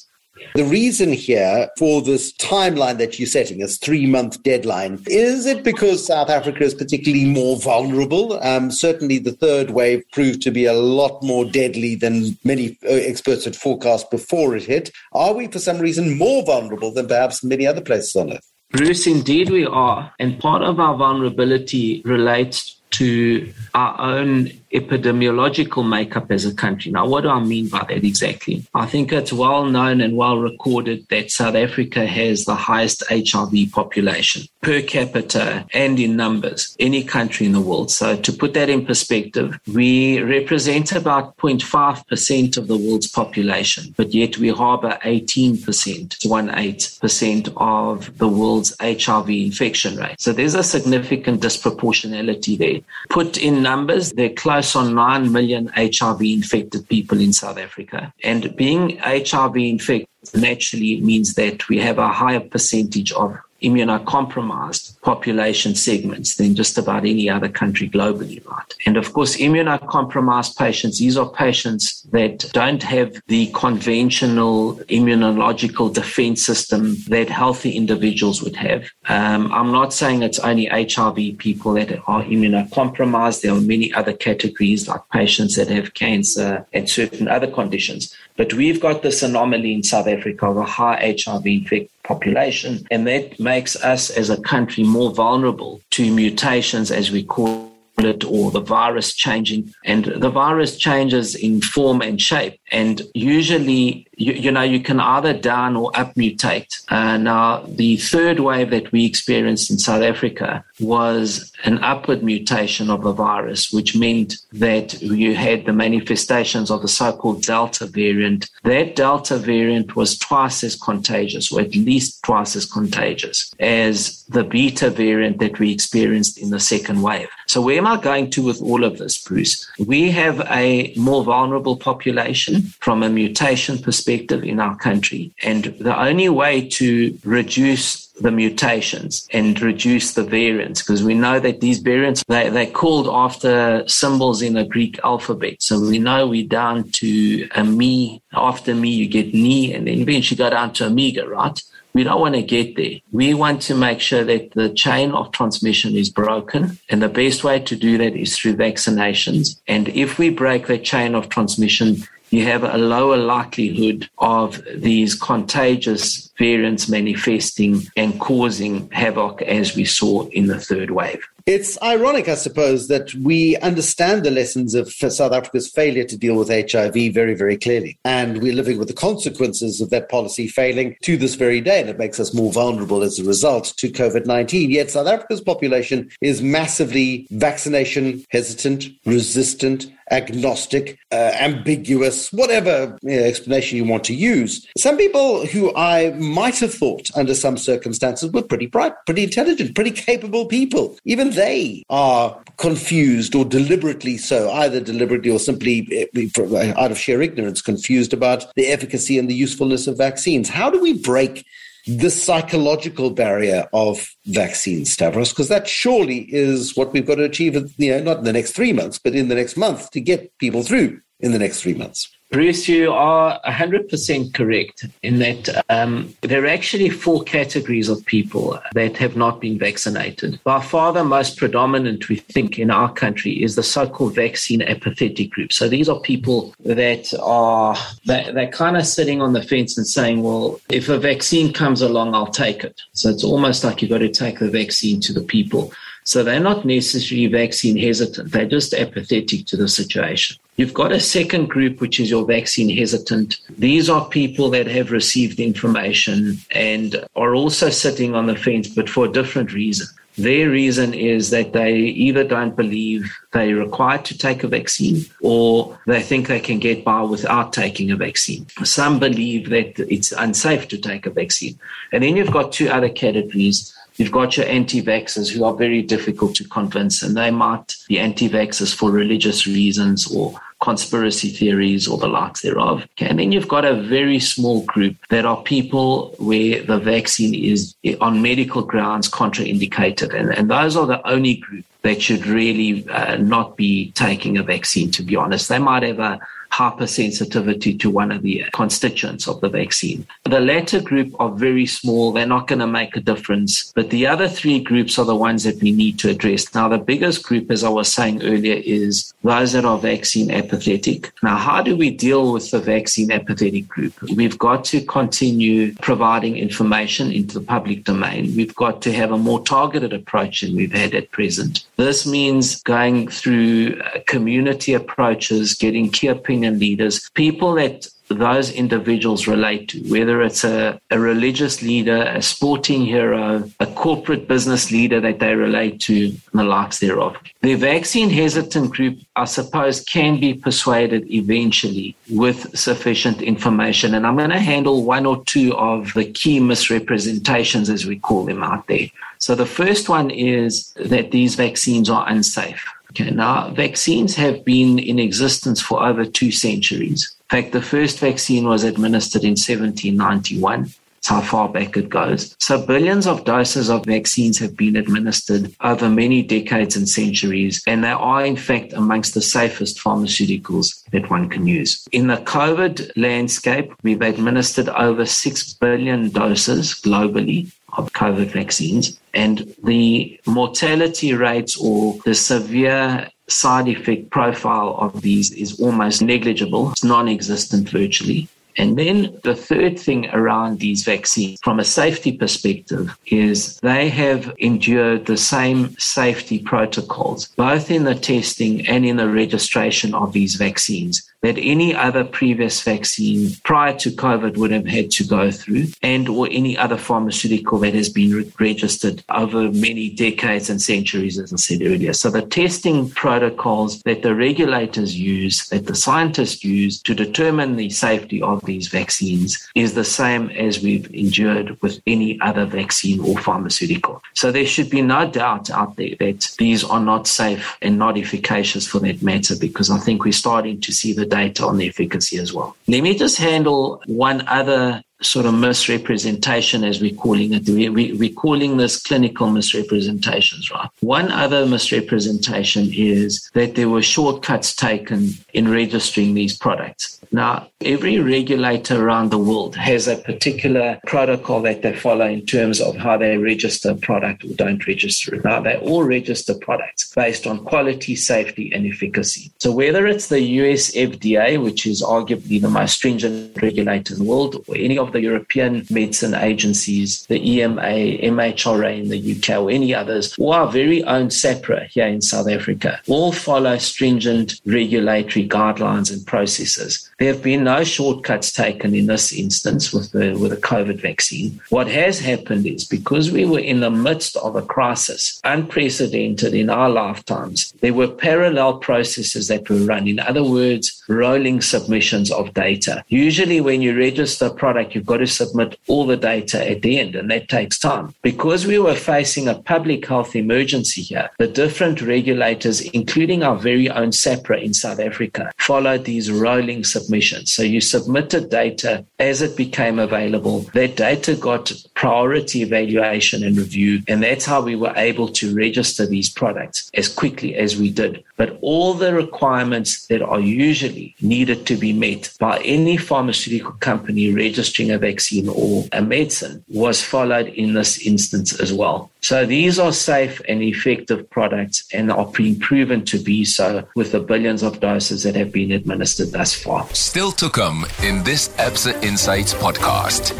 The 0.54 0.64
reason 0.64 1.12
here 1.12 1.68
for 1.78 2.02
this 2.02 2.32
timeline 2.34 2.98
that 2.98 3.18
you're 3.18 3.26
setting, 3.26 3.58
this 3.58 3.78
three 3.78 4.06
month 4.06 4.42
deadline, 4.42 5.02
is 5.06 5.46
it 5.46 5.64
because 5.64 6.06
South 6.06 6.30
Africa 6.30 6.64
is 6.64 6.74
particularly 6.74 7.26
more 7.26 7.56
vulnerable? 7.56 8.42
Um, 8.42 8.70
certainly, 8.70 9.18
the 9.18 9.32
third 9.32 9.70
wave 9.70 10.02
proved 10.12 10.42
to 10.42 10.50
be 10.50 10.64
a 10.64 10.72
lot 10.72 11.22
more 11.22 11.44
deadly 11.44 11.94
than 11.94 12.36
many 12.44 12.78
uh, 12.84 12.88
experts 12.88 13.44
had 13.44 13.56
forecast 13.56 14.10
before 14.10 14.56
it 14.56 14.64
hit. 14.64 14.90
Are 15.12 15.34
we, 15.34 15.46
for 15.46 15.58
some 15.58 15.78
reason, 15.78 16.18
more 16.18 16.44
vulnerable 16.44 16.92
than 16.92 17.08
perhaps 17.08 17.44
many 17.44 17.66
other 17.66 17.80
places 17.80 18.16
on 18.16 18.32
Earth? 18.32 18.50
Bruce, 18.70 19.06
indeed 19.06 19.50
we 19.50 19.64
are. 19.64 20.12
And 20.18 20.38
part 20.38 20.62
of 20.62 20.78
our 20.78 20.96
vulnerability 20.96 22.02
relates 22.04 22.78
to 22.90 23.52
our 23.74 24.00
own 24.00 24.50
epidemiological 24.72 25.88
makeup 25.88 26.30
as 26.30 26.44
a 26.44 26.54
country. 26.54 26.92
Now, 26.92 27.06
what 27.06 27.22
do 27.22 27.30
I 27.30 27.40
mean 27.40 27.68
by 27.68 27.84
that 27.88 28.04
exactly? 28.04 28.66
I 28.74 28.86
think 28.86 29.12
it's 29.12 29.32
well 29.32 29.64
known 29.64 30.00
and 30.00 30.16
well 30.16 30.38
recorded 30.38 31.06
that 31.08 31.30
South 31.30 31.54
Africa 31.54 32.06
has 32.06 32.44
the 32.44 32.54
highest 32.54 33.02
HIV 33.08 33.72
population 33.72 34.42
per 34.60 34.82
capita 34.82 35.66
and 35.72 35.98
in 35.98 36.16
numbers, 36.16 36.76
any 36.78 37.02
country 37.04 37.46
in 37.46 37.52
the 37.52 37.60
world. 37.60 37.90
So, 37.90 38.16
to 38.16 38.32
put 38.32 38.54
that 38.54 38.68
in 38.68 38.84
perspective, 38.84 39.58
we 39.72 40.20
represent 40.22 40.92
about 40.92 41.36
0.5% 41.38 42.56
of 42.56 42.68
the 42.68 42.76
world's 42.76 43.08
population, 43.08 43.94
but 43.96 44.12
yet 44.12 44.38
we 44.38 44.48
harbor 44.48 44.98
18%, 45.04 45.58
18% 45.58 47.52
of 47.56 48.18
the 48.18 48.28
world's 48.28 48.76
HIV 48.80 49.30
infection 49.30 49.96
rate. 49.96 50.20
So, 50.20 50.32
there's 50.32 50.54
a 50.54 50.62
significant 50.62 51.40
disproportionality 51.40 52.58
there. 52.58 52.80
Put 53.08 53.38
in 53.38 53.62
numbers, 53.62 54.12
they're 54.12 54.28
close 54.30 54.57
close 54.58 54.74
on 54.74 54.92
9 54.94 55.30
million 55.32 55.68
HIV 55.68 56.20
infected 56.22 56.88
people 56.88 57.20
in 57.20 57.32
South 57.32 57.58
Africa. 57.58 58.12
And 58.24 58.56
being 58.56 58.98
HIV 58.98 59.56
infected 59.56 60.08
naturally 60.34 61.00
means 61.00 61.34
that 61.34 61.68
we 61.68 61.78
have 61.78 61.98
a 61.98 62.08
higher 62.08 62.40
percentage 62.40 63.12
of 63.12 63.38
immunocompromised 63.62 65.00
population 65.02 65.74
segments 65.74 66.36
than 66.36 66.54
just 66.54 66.78
about 66.78 67.04
any 67.04 67.28
other 67.28 67.48
country 67.48 67.88
globally, 67.88 68.44
right? 68.46 68.74
And 68.86 68.96
of 68.96 69.12
course, 69.12 69.36
immunocompromised 69.36 70.56
patients, 70.56 70.98
these 70.98 71.16
are 71.16 71.28
patients 71.28 72.02
that 72.12 72.50
don't 72.52 72.82
have 72.82 73.20
the 73.26 73.46
conventional 73.54 74.76
immunological 74.88 75.92
defense 75.92 76.44
system 76.44 76.96
that 77.08 77.28
healthy 77.28 77.72
individuals 77.72 78.42
would 78.42 78.56
have. 78.56 78.90
Um, 79.08 79.52
I'm 79.52 79.72
not 79.72 79.92
saying 79.92 80.22
it's 80.22 80.38
only 80.38 80.66
HIV 80.66 81.38
people 81.38 81.72
that 81.74 81.92
are 82.06 82.22
immunocompromised. 82.22 83.42
There 83.42 83.52
are 83.52 83.60
many 83.60 83.92
other 83.94 84.12
categories 84.12 84.88
like 84.88 85.00
patients 85.10 85.56
that 85.56 85.68
have 85.68 85.94
cancer 85.94 86.66
and 86.72 86.88
certain 86.88 87.28
other 87.28 87.50
conditions. 87.50 88.14
But 88.38 88.54
we've 88.54 88.80
got 88.80 89.02
this 89.02 89.22
anomaly 89.24 89.74
in 89.74 89.82
South 89.82 90.06
Africa 90.06 90.46
of 90.46 90.56
a 90.56 90.64
high 90.64 91.16
HIV 91.20 91.44
infected 91.44 91.90
population, 92.04 92.86
and 92.90 93.06
that 93.08 93.38
makes 93.40 93.74
us 93.82 94.10
as 94.10 94.30
a 94.30 94.40
country 94.40 94.84
more 94.84 95.10
vulnerable 95.12 95.80
to 95.90 96.14
mutations, 96.14 96.92
as 96.92 97.10
we 97.10 97.24
call 97.24 97.70
it, 97.98 98.24
or 98.24 98.52
the 98.52 98.60
virus 98.60 99.12
changing. 99.12 99.74
And 99.84 100.04
the 100.04 100.30
virus 100.30 100.78
changes 100.78 101.34
in 101.34 101.60
form 101.60 102.00
and 102.00 102.22
shape. 102.22 102.60
And 102.70 103.02
usually, 103.12 104.06
you, 104.18 104.32
you 104.32 104.50
know, 104.50 104.62
you 104.62 104.80
can 104.80 104.98
either 105.00 105.32
down 105.32 105.76
or 105.76 105.90
up 105.94 106.14
mutate. 106.14 106.84
Uh, 106.88 107.16
now, 107.16 107.62
the 107.66 107.96
third 107.96 108.40
wave 108.40 108.70
that 108.70 108.90
we 108.90 109.04
experienced 109.04 109.70
in 109.70 109.78
South 109.78 110.02
Africa 110.02 110.64
was 110.80 111.52
an 111.64 111.82
upward 111.82 112.22
mutation 112.22 112.90
of 112.90 113.02
the 113.02 113.12
virus, 113.12 113.72
which 113.72 113.96
meant 113.96 114.36
that 114.52 115.00
you 115.00 115.34
had 115.34 115.64
the 115.64 115.72
manifestations 115.72 116.70
of 116.70 116.82
the 116.82 116.88
so-called 116.88 117.42
Delta 117.42 117.86
variant. 117.86 118.50
That 118.64 118.96
Delta 118.96 119.38
variant 119.38 119.94
was 119.94 120.18
twice 120.18 120.64
as 120.64 120.74
contagious, 120.76 121.52
or 121.52 121.60
at 121.60 121.74
least 121.74 122.22
twice 122.24 122.56
as 122.56 122.66
contagious 122.66 123.54
as 123.60 124.24
the 124.28 124.44
Beta 124.44 124.90
variant 124.90 125.38
that 125.38 125.58
we 125.58 125.72
experienced 125.72 126.38
in 126.38 126.50
the 126.50 126.60
second 126.60 127.02
wave. 127.02 127.28
So 127.46 127.62
where 127.62 127.78
am 127.78 127.86
I 127.86 128.00
going 128.00 128.30
to 128.30 128.42
with 128.42 128.60
all 128.60 128.84
of 128.84 128.98
this, 128.98 129.16
Bruce? 129.16 129.66
We 129.78 130.10
have 130.10 130.40
a 130.50 130.92
more 130.96 131.24
vulnerable 131.24 131.76
population 131.76 132.62
from 132.80 133.02
a 133.02 133.08
mutation 133.08 133.78
perspective 133.78 134.07
in 134.08 134.60
our 134.60 134.76
country. 134.76 135.32
And 135.42 135.64
the 135.64 135.98
only 135.98 136.28
way 136.28 136.68
to 136.70 137.18
reduce 137.24 138.06
the 138.20 138.30
mutations 138.32 139.28
and 139.32 139.60
reduce 139.60 140.14
the 140.14 140.24
variants 140.24 140.82
because 140.82 141.04
we 141.04 141.14
know 141.14 141.38
that 141.38 141.60
these 141.60 141.78
variants 141.78 142.24
they, 142.26 142.48
they're 142.48 142.66
called 142.66 143.06
after 143.06 143.84
symbols 143.86 144.42
in 144.42 144.54
the 144.54 144.64
greek 144.64 144.98
alphabet 145.04 145.62
so 145.62 145.78
we 145.78 146.00
know 146.00 146.26
we're 146.26 146.44
down 146.44 146.90
to 146.90 147.48
a 147.54 147.62
me 147.62 148.20
after 148.32 148.74
me 148.74 148.88
you 148.88 149.06
get 149.06 149.32
ni 149.32 149.72
and 149.72 149.86
then 149.86 149.98
eventually 149.98 150.36
go 150.36 150.50
down 150.50 150.72
to 150.72 150.84
omega 150.86 151.28
right 151.28 151.62
we 151.94 152.04
don't 152.04 152.20
want 152.20 152.36
to 152.36 152.42
get 152.42 152.76
there. 152.76 153.00
We 153.10 153.34
want 153.34 153.62
to 153.62 153.74
make 153.74 154.00
sure 154.00 154.22
that 154.22 154.52
the 154.52 154.68
chain 154.68 155.10
of 155.10 155.32
transmission 155.32 155.96
is 155.96 156.10
broken. 156.10 156.78
And 156.90 157.02
the 157.02 157.08
best 157.08 157.42
way 157.42 157.58
to 157.60 157.74
do 157.74 157.98
that 157.98 158.14
is 158.14 158.38
through 158.38 158.54
vaccinations. 158.54 159.60
And 159.66 159.88
if 159.88 160.16
we 160.16 160.30
break 160.30 160.66
that 160.66 160.84
chain 160.84 161.16
of 161.16 161.28
transmission, 161.28 162.04
you 162.30 162.44
have 162.44 162.64
a 162.64 162.76
lower 162.78 163.16
likelihood 163.16 164.08
of 164.18 164.62
these 164.74 165.14
contagious 165.14 166.27
variants 166.38 166.88
manifesting 166.88 167.82
and 167.96 168.18
causing 168.20 168.90
havoc 168.90 169.42
as 169.42 169.74
we 169.74 169.84
saw 169.84 170.26
in 170.28 170.46
the 170.46 170.60
third 170.60 170.90
wave. 170.90 171.26
It's 171.48 171.80
ironic, 171.82 172.28
I 172.28 172.34
suppose, 172.34 172.88
that 172.88 173.14
we 173.14 173.56
understand 173.58 174.22
the 174.22 174.30
lessons 174.30 174.74
of 174.74 174.92
South 174.92 175.32
Africa's 175.32 175.70
failure 175.70 176.04
to 176.04 176.14
deal 176.14 176.36
with 176.36 176.50
HIV 176.50 177.14
very, 177.14 177.34
very 177.34 177.56
clearly. 177.56 177.98
And 178.04 178.42
we're 178.42 178.52
living 178.52 178.78
with 178.78 178.88
the 178.88 178.92
consequences 178.92 179.80
of 179.80 179.88
that 179.88 180.10
policy 180.10 180.46
failing 180.46 180.96
to 181.04 181.16
this 181.16 181.36
very 181.36 181.62
day. 181.62 181.80
And 181.80 181.88
it 181.88 181.96
makes 181.96 182.20
us 182.20 182.34
more 182.34 182.52
vulnerable 182.52 183.02
as 183.02 183.18
a 183.18 183.24
result 183.24 183.72
to 183.78 183.88
COVID 183.88 184.26
19. 184.26 184.70
Yet 184.70 184.90
South 184.90 185.06
Africa's 185.06 185.40
population 185.40 186.10
is 186.20 186.42
massively 186.42 187.26
vaccination 187.30 188.26
hesitant, 188.28 188.88
resistant, 189.06 189.86
agnostic, 190.10 190.98
uh, 191.12 191.32
ambiguous, 191.38 192.32
whatever 192.32 192.98
you 193.02 193.16
know, 193.16 193.24
explanation 193.24 193.76
you 193.76 193.84
want 193.84 194.04
to 194.04 194.14
use. 194.14 194.66
Some 194.76 194.96
people 194.96 195.46
who 195.46 195.74
I 195.74 196.10
might 196.28 196.58
have 196.58 196.72
thought 196.72 197.10
under 197.16 197.34
some 197.34 197.56
circumstances 197.56 198.30
were 198.30 198.42
pretty 198.42 198.66
bright, 198.66 198.92
pretty 199.06 199.24
intelligent, 199.24 199.74
pretty 199.74 199.90
capable 199.90 200.46
people. 200.46 200.96
Even 201.04 201.30
they 201.30 201.82
are 201.90 202.40
confused 202.56 203.34
or 203.34 203.44
deliberately 203.44 204.16
so, 204.16 204.50
either 204.50 204.80
deliberately 204.80 205.30
or 205.30 205.38
simply 205.38 206.08
uh, 206.14 206.80
out 206.80 206.90
of 206.90 206.98
sheer 206.98 207.22
ignorance, 207.22 207.62
confused 207.62 208.12
about 208.12 208.46
the 208.54 208.66
efficacy 208.66 209.18
and 209.18 209.28
the 209.28 209.34
usefulness 209.34 209.86
of 209.86 209.96
vaccines. 209.96 210.48
How 210.48 210.70
do 210.70 210.80
we 210.80 210.94
break 211.02 211.44
the 211.86 212.10
psychological 212.10 213.10
barrier 213.10 213.66
of 213.72 214.14
vaccines, 214.26 214.92
Stavros, 214.92 215.30
because 215.30 215.48
that 215.48 215.66
surely 215.66 216.26
is 216.32 216.76
what 216.76 216.92
we've 216.92 217.06
got 217.06 217.14
to 217.14 217.24
achieve, 217.24 217.54
you 217.78 217.90
know, 217.90 218.02
not 218.02 218.18
in 218.18 218.24
the 218.24 218.32
next 218.32 218.52
three 218.52 218.74
months, 218.74 218.98
but 218.98 219.14
in 219.14 219.28
the 219.28 219.34
next 219.34 219.56
month 219.56 219.90
to 219.92 220.00
get 220.00 220.36
people 220.38 220.62
through 220.62 221.00
in 221.20 221.32
the 221.32 221.38
next 221.38 221.62
three 221.62 221.74
months. 221.74 222.10
Bruce, 222.30 222.68
you 222.68 222.92
are 222.92 223.40
100% 223.46 224.34
correct 224.34 224.84
in 225.02 225.18
that 225.18 225.64
um, 225.70 226.14
there 226.20 226.44
are 226.44 226.48
actually 226.48 226.90
four 226.90 227.22
categories 227.22 227.88
of 227.88 228.04
people 228.04 228.60
that 228.74 228.98
have 228.98 229.16
not 229.16 229.40
been 229.40 229.58
vaccinated. 229.58 230.38
By 230.44 230.60
far, 230.60 230.92
the 230.92 231.04
most 231.04 231.38
predominant, 231.38 232.10
we 232.10 232.16
think, 232.16 232.58
in 232.58 232.70
our 232.70 232.92
country 232.92 233.42
is 233.42 233.56
the 233.56 233.62
so 233.62 233.88
called 233.88 234.14
vaccine 234.14 234.60
apathetic 234.60 235.30
group. 235.30 235.54
So 235.54 235.70
these 235.70 235.88
are 235.88 236.00
people 236.00 236.54
that 236.66 237.14
are, 237.18 237.76
they, 238.04 238.30
they're 238.34 238.52
kind 238.52 238.76
of 238.76 238.86
sitting 238.86 239.22
on 239.22 239.32
the 239.32 239.42
fence 239.42 239.78
and 239.78 239.86
saying, 239.86 240.22
well, 240.22 240.60
if 240.68 240.90
a 240.90 240.98
vaccine 240.98 241.54
comes 241.54 241.80
along, 241.80 242.14
I'll 242.14 242.26
take 242.26 242.62
it. 242.62 242.82
So 242.92 243.08
it's 243.08 243.24
almost 243.24 243.64
like 243.64 243.80
you've 243.80 243.90
got 243.90 243.98
to 243.98 244.10
take 244.10 244.38
the 244.38 244.50
vaccine 244.50 245.00
to 245.00 245.14
the 245.14 245.22
people. 245.22 245.72
So 246.08 246.22
they're 246.22 246.40
not 246.40 246.64
necessarily 246.64 247.26
vaccine 247.26 247.76
hesitant. 247.76 248.32
They're 248.32 248.46
just 248.46 248.72
apathetic 248.72 249.44
to 249.44 249.58
the 249.58 249.68
situation. 249.68 250.38
You've 250.56 250.72
got 250.72 250.90
a 250.90 251.00
second 251.00 251.50
group, 251.50 251.82
which 251.82 252.00
is 252.00 252.08
your 252.08 252.24
vaccine 252.24 252.74
hesitant. 252.74 253.36
These 253.58 253.90
are 253.90 254.08
people 254.08 254.48
that 254.52 254.66
have 254.68 254.90
received 254.90 255.38
information 255.38 256.38
and 256.50 257.04
are 257.14 257.34
also 257.34 257.68
sitting 257.68 258.14
on 258.14 258.24
the 258.24 258.36
fence, 258.36 258.68
but 258.68 258.88
for 258.88 259.04
a 259.04 259.12
different 259.12 259.52
reason. 259.52 259.86
Their 260.16 260.48
reason 260.48 260.94
is 260.94 261.28
that 261.28 261.52
they 261.52 261.76
either 261.76 262.24
don't 262.24 262.56
believe 262.56 263.14
they're 263.32 263.54
required 263.54 264.06
to 264.06 264.16
take 264.16 264.42
a 264.42 264.48
vaccine 264.48 265.04
or 265.20 265.78
they 265.86 266.00
think 266.00 266.26
they 266.26 266.40
can 266.40 266.58
get 266.58 266.84
by 266.84 267.02
without 267.02 267.52
taking 267.52 267.90
a 267.90 267.96
vaccine. 267.96 268.46
Some 268.64 268.98
believe 268.98 269.50
that 269.50 269.78
it's 269.78 270.12
unsafe 270.12 270.68
to 270.68 270.78
take 270.78 271.04
a 271.04 271.10
vaccine. 271.10 271.56
And 271.92 272.02
then 272.02 272.16
you've 272.16 272.32
got 272.32 272.50
two 272.50 272.68
other 272.68 272.88
categories. 272.88 273.74
You've 273.98 274.12
got 274.12 274.36
your 274.36 274.46
anti 274.46 274.80
vaxxers 274.80 275.30
who 275.30 275.44
are 275.44 275.54
very 275.54 275.82
difficult 275.82 276.36
to 276.36 276.44
convince, 276.44 277.02
and 277.02 277.16
they 277.16 277.30
might 277.30 277.74
be 277.88 277.98
anti 277.98 278.28
vaxxers 278.28 278.74
for 278.74 278.90
religious 278.90 279.46
reasons 279.46 280.10
or 280.14 280.40
conspiracy 280.60 281.30
theories 281.30 281.86
or 281.86 281.98
the 281.98 282.08
likes 282.08 282.42
thereof. 282.42 282.86
And 282.98 283.18
then 283.18 283.32
you've 283.32 283.48
got 283.48 283.64
a 283.64 283.74
very 283.74 284.18
small 284.18 284.64
group 284.64 284.96
that 285.08 285.24
are 285.24 285.42
people 285.42 286.14
where 286.18 286.62
the 286.62 286.78
vaccine 286.78 287.34
is 287.34 287.74
on 288.00 288.22
medical 288.22 288.62
grounds 288.62 289.08
contraindicated. 289.08 290.14
And, 290.14 290.30
and 290.30 290.50
those 290.50 290.76
are 290.76 290.86
the 290.86 291.06
only 291.08 291.36
group 291.36 291.64
that 291.82 292.02
should 292.02 292.26
really 292.26 292.88
uh, 292.88 293.16
not 293.16 293.56
be 293.56 293.92
taking 293.92 294.36
a 294.36 294.42
vaccine, 294.42 294.90
to 294.92 295.02
be 295.02 295.14
honest. 295.14 295.48
They 295.48 295.58
might 295.58 295.84
have 295.84 296.00
a 296.00 296.20
hypersensitivity 296.50 297.78
to 297.80 297.90
one 297.90 298.10
of 298.10 298.22
the 298.22 298.44
constituents 298.52 299.28
of 299.28 299.40
the 299.40 299.48
vaccine. 299.48 300.06
The 300.24 300.40
latter 300.40 300.80
group 300.80 301.14
are 301.20 301.30
very 301.30 301.66
small. 301.66 302.12
They're 302.12 302.26
not 302.26 302.48
going 302.48 302.58
to 302.58 302.66
make 302.66 302.96
a 302.96 303.00
difference. 303.00 303.72
But 303.74 303.90
the 303.90 304.06
other 304.06 304.28
three 304.28 304.60
groups 304.60 304.98
are 304.98 305.04
the 305.04 305.14
ones 305.14 305.44
that 305.44 305.60
we 305.62 305.72
need 305.72 305.98
to 306.00 306.10
address. 306.10 306.54
Now, 306.54 306.68
the 306.68 306.78
biggest 306.78 307.22
group, 307.22 307.50
as 307.50 307.62
I 307.64 307.68
was 307.68 307.92
saying 307.92 308.22
earlier, 308.22 308.60
is 308.64 309.12
those 309.22 309.52
that 309.52 309.64
are 309.64 309.78
vaccine 309.78 310.30
apathetic. 310.30 311.12
Now, 311.22 311.36
how 311.36 311.62
do 311.62 311.76
we 311.76 311.90
deal 311.90 312.32
with 312.32 312.50
the 312.50 312.60
vaccine 312.60 313.12
apathetic 313.12 313.68
group? 313.68 314.00
We've 314.02 314.38
got 314.38 314.64
to 314.66 314.80
continue 314.80 315.74
providing 315.76 316.36
information 316.36 317.12
into 317.12 317.38
the 317.38 317.44
public 317.44 317.84
domain. 317.84 318.34
We've 318.36 318.54
got 318.54 318.82
to 318.82 318.92
have 318.92 319.12
a 319.12 319.18
more 319.18 319.42
targeted 319.44 319.92
approach 319.92 320.40
than 320.40 320.56
we've 320.56 320.72
had 320.72 320.94
at 320.94 321.10
present. 321.10 321.66
This 321.76 322.06
means 322.06 322.62
going 322.62 323.08
through 323.08 323.80
uh, 323.80 324.00
community 324.06 324.74
approaches, 324.74 325.54
getting 325.54 325.90
key 325.90 326.08
opinion 326.08 326.37
opinion 326.38 326.58
leaders, 326.58 327.10
people 327.14 327.54
that 327.54 327.86
those 328.08 328.50
individuals 328.50 329.28
relate 329.28 329.68
to, 329.68 329.80
whether 329.90 330.22
it's 330.22 330.42
a, 330.42 330.80
a 330.90 330.98
religious 330.98 331.60
leader, 331.60 332.04
a 332.04 332.22
sporting 332.22 332.86
hero, 332.86 333.44
a 333.60 333.66
corporate 333.66 334.26
business 334.26 334.70
leader 334.70 334.98
that 334.98 335.18
they 335.18 335.34
relate 335.34 335.78
to, 335.78 336.06
and 336.06 336.40
the 336.40 336.44
likes 336.44 336.78
thereof. 336.78 337.14
The 337.42 337.54
vaccine 337.54 338.08
hesitant 338.08 338.70
group, 338.70 338.98
I 339.14 339.26
suppose, 339.26 339.82
can 339.82 340.18
be 340.18 340.32
persuaded 340.32 341.10
eventually 341.10 341.96
with 342.10 342.58
sufficient 342.58 343.20
information. 343.20 343.94
And 343.94 344.06
I'm 344.06 344.16
going 344.16 344.30
to 344.30 344.38
handle 344.38 344.84
one 344.84 345.04
or 345.04 345.22
two 345.24 345.54
of 345.56 345.92
the 345.92 346.06
key 346.06 346.40
misrepresentations, 346.40 347.68
as 347.68 347.84
we 347.84 347.98
call 347.98 348.24
them 348.24 348.42
out 348.42 348.66
there. 348.68 348.88
So 349.18 349.34
the 349.34 349.46
first 349.46 349.90
one 349.90 350.10
is 350.10 350.72
that 350.76 351.10
these 351.10 351.34
vaccines 351.34 351.90
are 351.90 352.08
unsafe. 352.08 352.64
Okay, 352.92 353.10
now 353.10 353.50
vaccines 353.50 354.14
have 354.16 354.44
been 354.44 354.78
in 354.78 354.98
existence 354.98 355.60
for 355.60 355.82
over 355.82 356.04
two 356.04 356.32
centuries. 356.32 357.14
In 357.30 357.42
fact, 357.42 357.52
the 357.52 357.62
first 357.62 357.98
vaccine 357.98 358.46
was 358.46 358.64
administered 358.64 359.24
in 359.24 359.32
1791. 359.32 360.72
That's 360.98 361.08
how 361.08 361.20
far 361.20 361.48
back 361.48 361.76
it 361.76 361.88
goes. 361.88 362.34
So 362.40 362.66
billions 362.66 363.06
of 363.06 363.24
doses 363.24 363.70
of 363.70 363.86
vaccines 363.86 364.38
have 364.40 364.56
been 364.56 364.74
administered 364.74 365.54
over 365.60 365.88
many 365.88 366.22
decades 366.22 366.76
and 366.76 366.88
centuries, 366.88 367.62
and 367.68 367.84
they 367.84 367.90
are 367.90 368.24
in 368.24 368.36
fact 368.36 368.72
amongst 368.72 369.14
the 369.14 369.22
safest 369.22 369.78
pharmaceuticals 369.78 370.82
that 370.90 371.08
one 371.08 371.28
can 371.28 371.46
use. 371.46 371.86
In 371.92 372.08
the 372.08 372.16
COVID 372.16 372.90
landscape, 372.96 373.72
we've 373.84 374.02
administered 374.02 374.68
over 374.70 375.06
6 375.06 375.52
billion 375.54 376.10
doses 376.10 376.74
globally 376.74 377.52
of 377.76 377.92
COVID 377.92 378.32
vaccines, 378.32 378.98
and 379.14 379.54
the 379.62 380.18
mortality 380.26 381.12
rates 381.12 381.56
or 381.60 381.96
the 382.04 382.14
severe 382.14 383.08
side 383.28 383.68
effect 383.68 384.10
profile 384.10 384.74
of 384.78 385.02
these 385.02 385.30
is 385.32 385.60
almost 385.60 386.02
negligible. 386.02 386.72
It's 386.72 386.82
non 386.82 387.08
existent 387.08 387.68
virtually. 387.68 388.28
And 388.58 388.76
then 388.76 389.16
the 389.22 389.36
third 389.36 389.78
thing 389.78 390.10
around 390.10 390.58
these 390.58 390.82
vaccines, 390.82 391.38
from 391.42 391.60
a 391.60 391.64
safety 391.64 392.12
perspective, 392.12 392.98
is 393.06 393.58
they 393.60 393.88
have 393.88 394.34
endured 394.38 395.06
the 395.06 395.16
same 395.16 395.76
safety 395.78 396.40
protocols, 396.40 397.28
both 397.36 397.70
in 397.70 397.84
the 397.84 397.94
testing 397.94 398.66
and 398.66 398.84
in 398.84 398.96
the 398.96 399.08
registration 399.08 399.94
of 399.94 400.12
these 400.12 400.34
vaccines 400.34 401.08
that 401.20 401.36
any 401.38 401.74
other 401.74 402.04
previous 402.04 402.62
vaccine 402.62 403.30
prior 403.42 403.76
to 403.76 403.90
COVID 403.90 404.36
would 404.36 404.52
have 404.52 404.66
had 404.66 404.90
to 404.92 405.04
go 405.04 405.30
through 405.30 405.66
and 405.82 406.08
or 406.08 406.28
any 406.30 406.56
other 406.56 406.76
pharmaceutical 406.76 407.58
that 407.58 407.74
has 407.74 407.88
been 407.88 408.12
re- 408.12 408.32
registered 408.38 409.02
over 409.08 409.50
many 409.50 409.90
decades 409.90 410.48
and 410.48 410.62
centuries, 410.62 411.18
as 411.18 411.32
I 411.32 411.36
said 411.36 411.62
earlier. 411.62 411.92
So 411.92 412.10
the 412.10 412.22
testing 412.22 412.88
protocols 412.90 413.82
that 413.82 414.02
the 414.02 414.14
regulators 414.14 414.96
use, 414.96 415.48
that 415.48 415.66
the 415.66 415.74
scientists 415.74 416.44
use 416.44 416.80
to 416.82 416.94
determine 416.94 417.56
the 417.56 417.70
safety 417.70 418.22
of 418.22 418.44
these 418.48 418.68
vaccines 418.80 419.30
is 419.54 419.74
the 419.74 419.84
same 420.00 420.24
as 420.30 420.60
we've 420.60 420.92
endured 420.92 421.48
with 421.62 421.80
any 421.86 422.20
other 422.28 422.44
vaccine 422.60 422.98
or 423.08 423.16
pharmaceutical. 423.28 424.02
So 424.14 424.32
there 424.32 424.46
should 424.46 424.70
be 424.70 424.82
no 424.82 425.08
doubt 425.08 425.50
out 425.50 425.76
there 425.76 425.94
that 426.00 426.20
these 426.38 426.64
are 426.64 426.84
not 426.92 427.06
safe 427.06 427.56
and 427.62 427.78
not 427.78 427.96
efficacious 427.96 428.66
for 428.66 428.80
that 428.80 429.02
matter, 429.02 429.36
because 429.46 429.70
I 429.70 429.78
think 429.78 430.04
we're 430.04 430.12
starting 430.12 430.60
to 430.66 430.72
see 430.72 430.92
the 430.92 431.06
data 431.06 431.46
on 431.46 431.58
the 431.58 431.68
efficacy 431.68 432.18
as 432.18 432.32
well. 432.32 432.56
Let 432.66 432.82
me 432.82 432.98
just 433.04 433.18
handle 433.18 433.82
one 433.86 434.26
other 434.26 434.82
sort 435.00 435.26
of 435.26 435.34
misrepresentation, 435.34 436.64
as 436.64 436.80
we're 436.80 437.02
calling 437.04 437.32
it. 437.32 437.48
We, 437.48 437.68
we, 437.68 437.92
we're 437.92 438.12
calling 438.12 438.56
this 438.56 438.82
clinical 438.82 439.30
misrepresentations, 439.30 440.50
right? 440.50 440.68
One 440.80 441.12
other 441.12 441.46
misrepresentation 441.46 442.70
is 442.72 443.30
that 443.34 443.54
there 443.54 443.68
were 443.68 443.82
shortcuts 443.82 444.56
taken 444.56 445.10
in 445.32 445.48
registering 445.48 446.14
these 446.14 446.36
products. 446.36 446.97
Now, 447.10 447.48
every 447.60 447.98
regulator 447.98 448.84
around 448.84 449.10
the 449.10 449.18
world 449.18 449.56
has 449.56 449.88
a 449.88 449.96
particular 449.96 450.78
protocol 450.86 451.42
that 451.42 451.62
they 451.62 451.74
follow 451.74 452.06
in 452.06 452.26
terms 452.26 452.60
of 452.60 452.76
how 452.76 452.98
they 452.98 453.16
register 453.16 453.70
a 453.70 453.74
product 453.74 454.24
or 454.24 454.28
don't 454.34 454.66
register 454.66 455.14
it. 455.14 455.24
Now, 455.24 455.40
they 455.40 455.56
all 455.56 455.84
register 455.84 456.34
products 456.34 456.92
based 456.94 457.26
on 457.26 457.44
quality, 457.44 457.96
safety, 457.96 458.52
and 458.52 458.66
efficacy. 458.66 459.32
So 459.38 459.52
whether 459.52 459.86
it's 459.86 460.08
the 460.08 460.20
US 460.20 460.72
FDA, 460.74 461.42
which 461.42 461.66
is 461.66 461.82
arguably 461.82 462.40
the 462.40 462.50
most 462.50 462.74
stringent 462.74 463.40
regulator 463.42 463.94
in 463.94 464.00
the 464.00 464.04
world, 464.04 464.44
or 464.46 464.56
any 464.56 464.78
of 464.78 464.92
the 464.92 465.00
European 465.00 465.66
medicine 465.70 466.14
agencies, 466.14 467.06
the 467.06 467.20
EMA, 467.38 467.60
MHRA 467.62 468.78
in 468.78 468.88
the 468.88 469.00
UK, 469.14 469.40
or 469.40 469.50
any 469.50 469.74
others, 469.74 470.14
or 470.18 470.34
our 470.34 470.50
very 470.50 470.84
own 470.84 471.08
SAHPRA 471.08 471.68
here 471.68 471.86
in 471.86 472.02
South 472.02 472.28
Africa, 472.28 472.80
all 472.86 473.12
follow 473.12 473.56
stringent 473.58 474.40
regulatory 474.44 475.26
guidelines 475.26 475.92
and 475.92 476.06
processes. 476.06 476.88
There 476.98 477.12
have 477.12 477.22
been 477.22 477.44
no 477.44 477.62
shortcuts 477.62 478.32
taken 478.32 478.74
in 478.74 478.86
this 478.86 479.12
instance 479.12 479.72
with 479.72 479.92
the 479.92 480.16
with 480.16 480.32
the 480.32 480.36
COVID 480.36 480.80
vaccine. 480.80 481.40
What 481.48 481.68
has 481.68 482.00
happened 482.00 482.44
is 482.44 482.64
because 482.64 483.12
we 483.12 483.24
were 483.24 483.38
in 483.38 483.60
the 483.60 483.70
midst 483.70 484.16
of 484.16 484.34
a 484.34 484.42
crisis, 484.42 485.20
unprecedented 485.22 486.34
in 486.34 486.50
our 486.50 486.68
lifetimes, 486.68 487.52
there 487.60 487.72
were 487.72 487.86
parallel 487.86 488.58
processes 488.58 489.28
that 489.28 489.48
were 489.48 489.58
run. 489.58 489.86
In 489.86 490.00
other 490.00 490.24
words, 490.24 490.82
rolling 490.88 491.40
submissions 491.40 492.10
of 492.10 492.34
data. 492.34 492.82
Usually, 492.88 493.40
when 493.40 493.62
you 493.62 493.78
register 493.78 494.26
a 494.26 494.34
product, 494.34 494.74
you've 494.74 494.84
got 494.84 494.96
to 494.96 495.06
submit 495.06 495.56
all 495.68 495.86
the 495.86 495.96
data 495.96 496.50
at 496.50 496.62
the 496.62 496.80
end, 496.80 496.96
and 496.96 497.08
that 497.12 497.28
takes 497.28 497.60
time. 497.60 497.94
Because 498.02 498.44
we 498.44 498.58
were 498.58 498.74
facing 498.74 499.28
a 499.28 499.36
public 499.36 499.86
health 499.86 500.16
emergency 500.16 500.82
here, 500.82 501.10
the 501.18 501.28
different 501.28 501.80
regulators, 501.80 502.60
including 502.60 503.22
our 503.22 503.36
very 503.36 503.70
own 503.70 503.90
SAHPRA 503.90 504.42
in 504.42 504.52
South 504.52 504.80
Africa, 504.80 505.30
followed 505.38 505.84
these 505.84 506.10
rolling 506.10 506.64
submissions. 506.64 506.87
So 506.88 507.42
you 507.42 507.60
submitted 507.60 508.30
data 508.30 508.84
as 508.98 509.22
it 509.22 509.36
became 509.36 509.78
available. 509.78 510.40
That 510.54 510.76
data 510.76 511.14
got 511.14 511.52
priority 511.74 512.42
evaluation 512.42 513.22
and 513.22 513.36
review, 513.36 513.82
and 513.88 514.02
that's 514.02 514.24
how 514.24 514.40
we 514.40 514.56
were 514.56 514.72
able 514.76 515.08
to 515.08 515.34
register 515.34 515.86
these 515.86 516.10
products 516.10 516.70
as 516.74 516.88
quickly 516.88 517.36
as 517.36 517.56
we 517.56 517.70
did. 517.70 518.02
But 518.16 518.38
all 518.40 518.74
the 518.74 518.94
requirements 518.94 519.86
that 519.86 520.02
are 520.02 520.20
usually 520.20 520.94
needed 521.00 521.46
to 521.46 521.56
be 521.56 521.72
met 521.72 522.12
by 522.18 522.38
any 522.38 522.76
pharmaceutical 522.76 523.52
company 523.52 524.12
registering 524.12 524.70
a 524.70 524.78
vaccine 524.78 525.28
or 525.28 525.64
a 525.72 525.82
medicine 525.82 526.44
was 526.48 526.82
followed 526.82 527.28
in 527.28 527.52
this 527.54 527.86
instance 527.86 528.40
as 528.40 528.52
well. 528.52 528.90
So 529.00 529.24
these 529.24 529.58
are 529.58 529.72
safe 529.72 530.20
and 530.28 530.42
effective 530.42 531.08
products 531.10 531.66
and 531.72 531.90
are 531.90 532.06
being 532.06 532.38
proven 532.38 532.84
to 532.86 532.98
be 532.98 533.24
so 533.24 533.66
with 533.76 533.92
the 533.92 534.00
billions 534.00 534.42
of 534.42 534.60
doses 534.60 535.04
that 535.04 535.14
have 535.14 535.32
been 535.32 535.52
administered 535.52 536.10
thus 536.10 536.34
far. 536.34 536.68
Still 536.74 537.12
to 537.12 537.30
come 537.30 537.64
in 537.82 538.02
this 538.02 538.28
ABSA 538.38 538.82
Insights 538.82 539.34
podcast. 539.34 540.12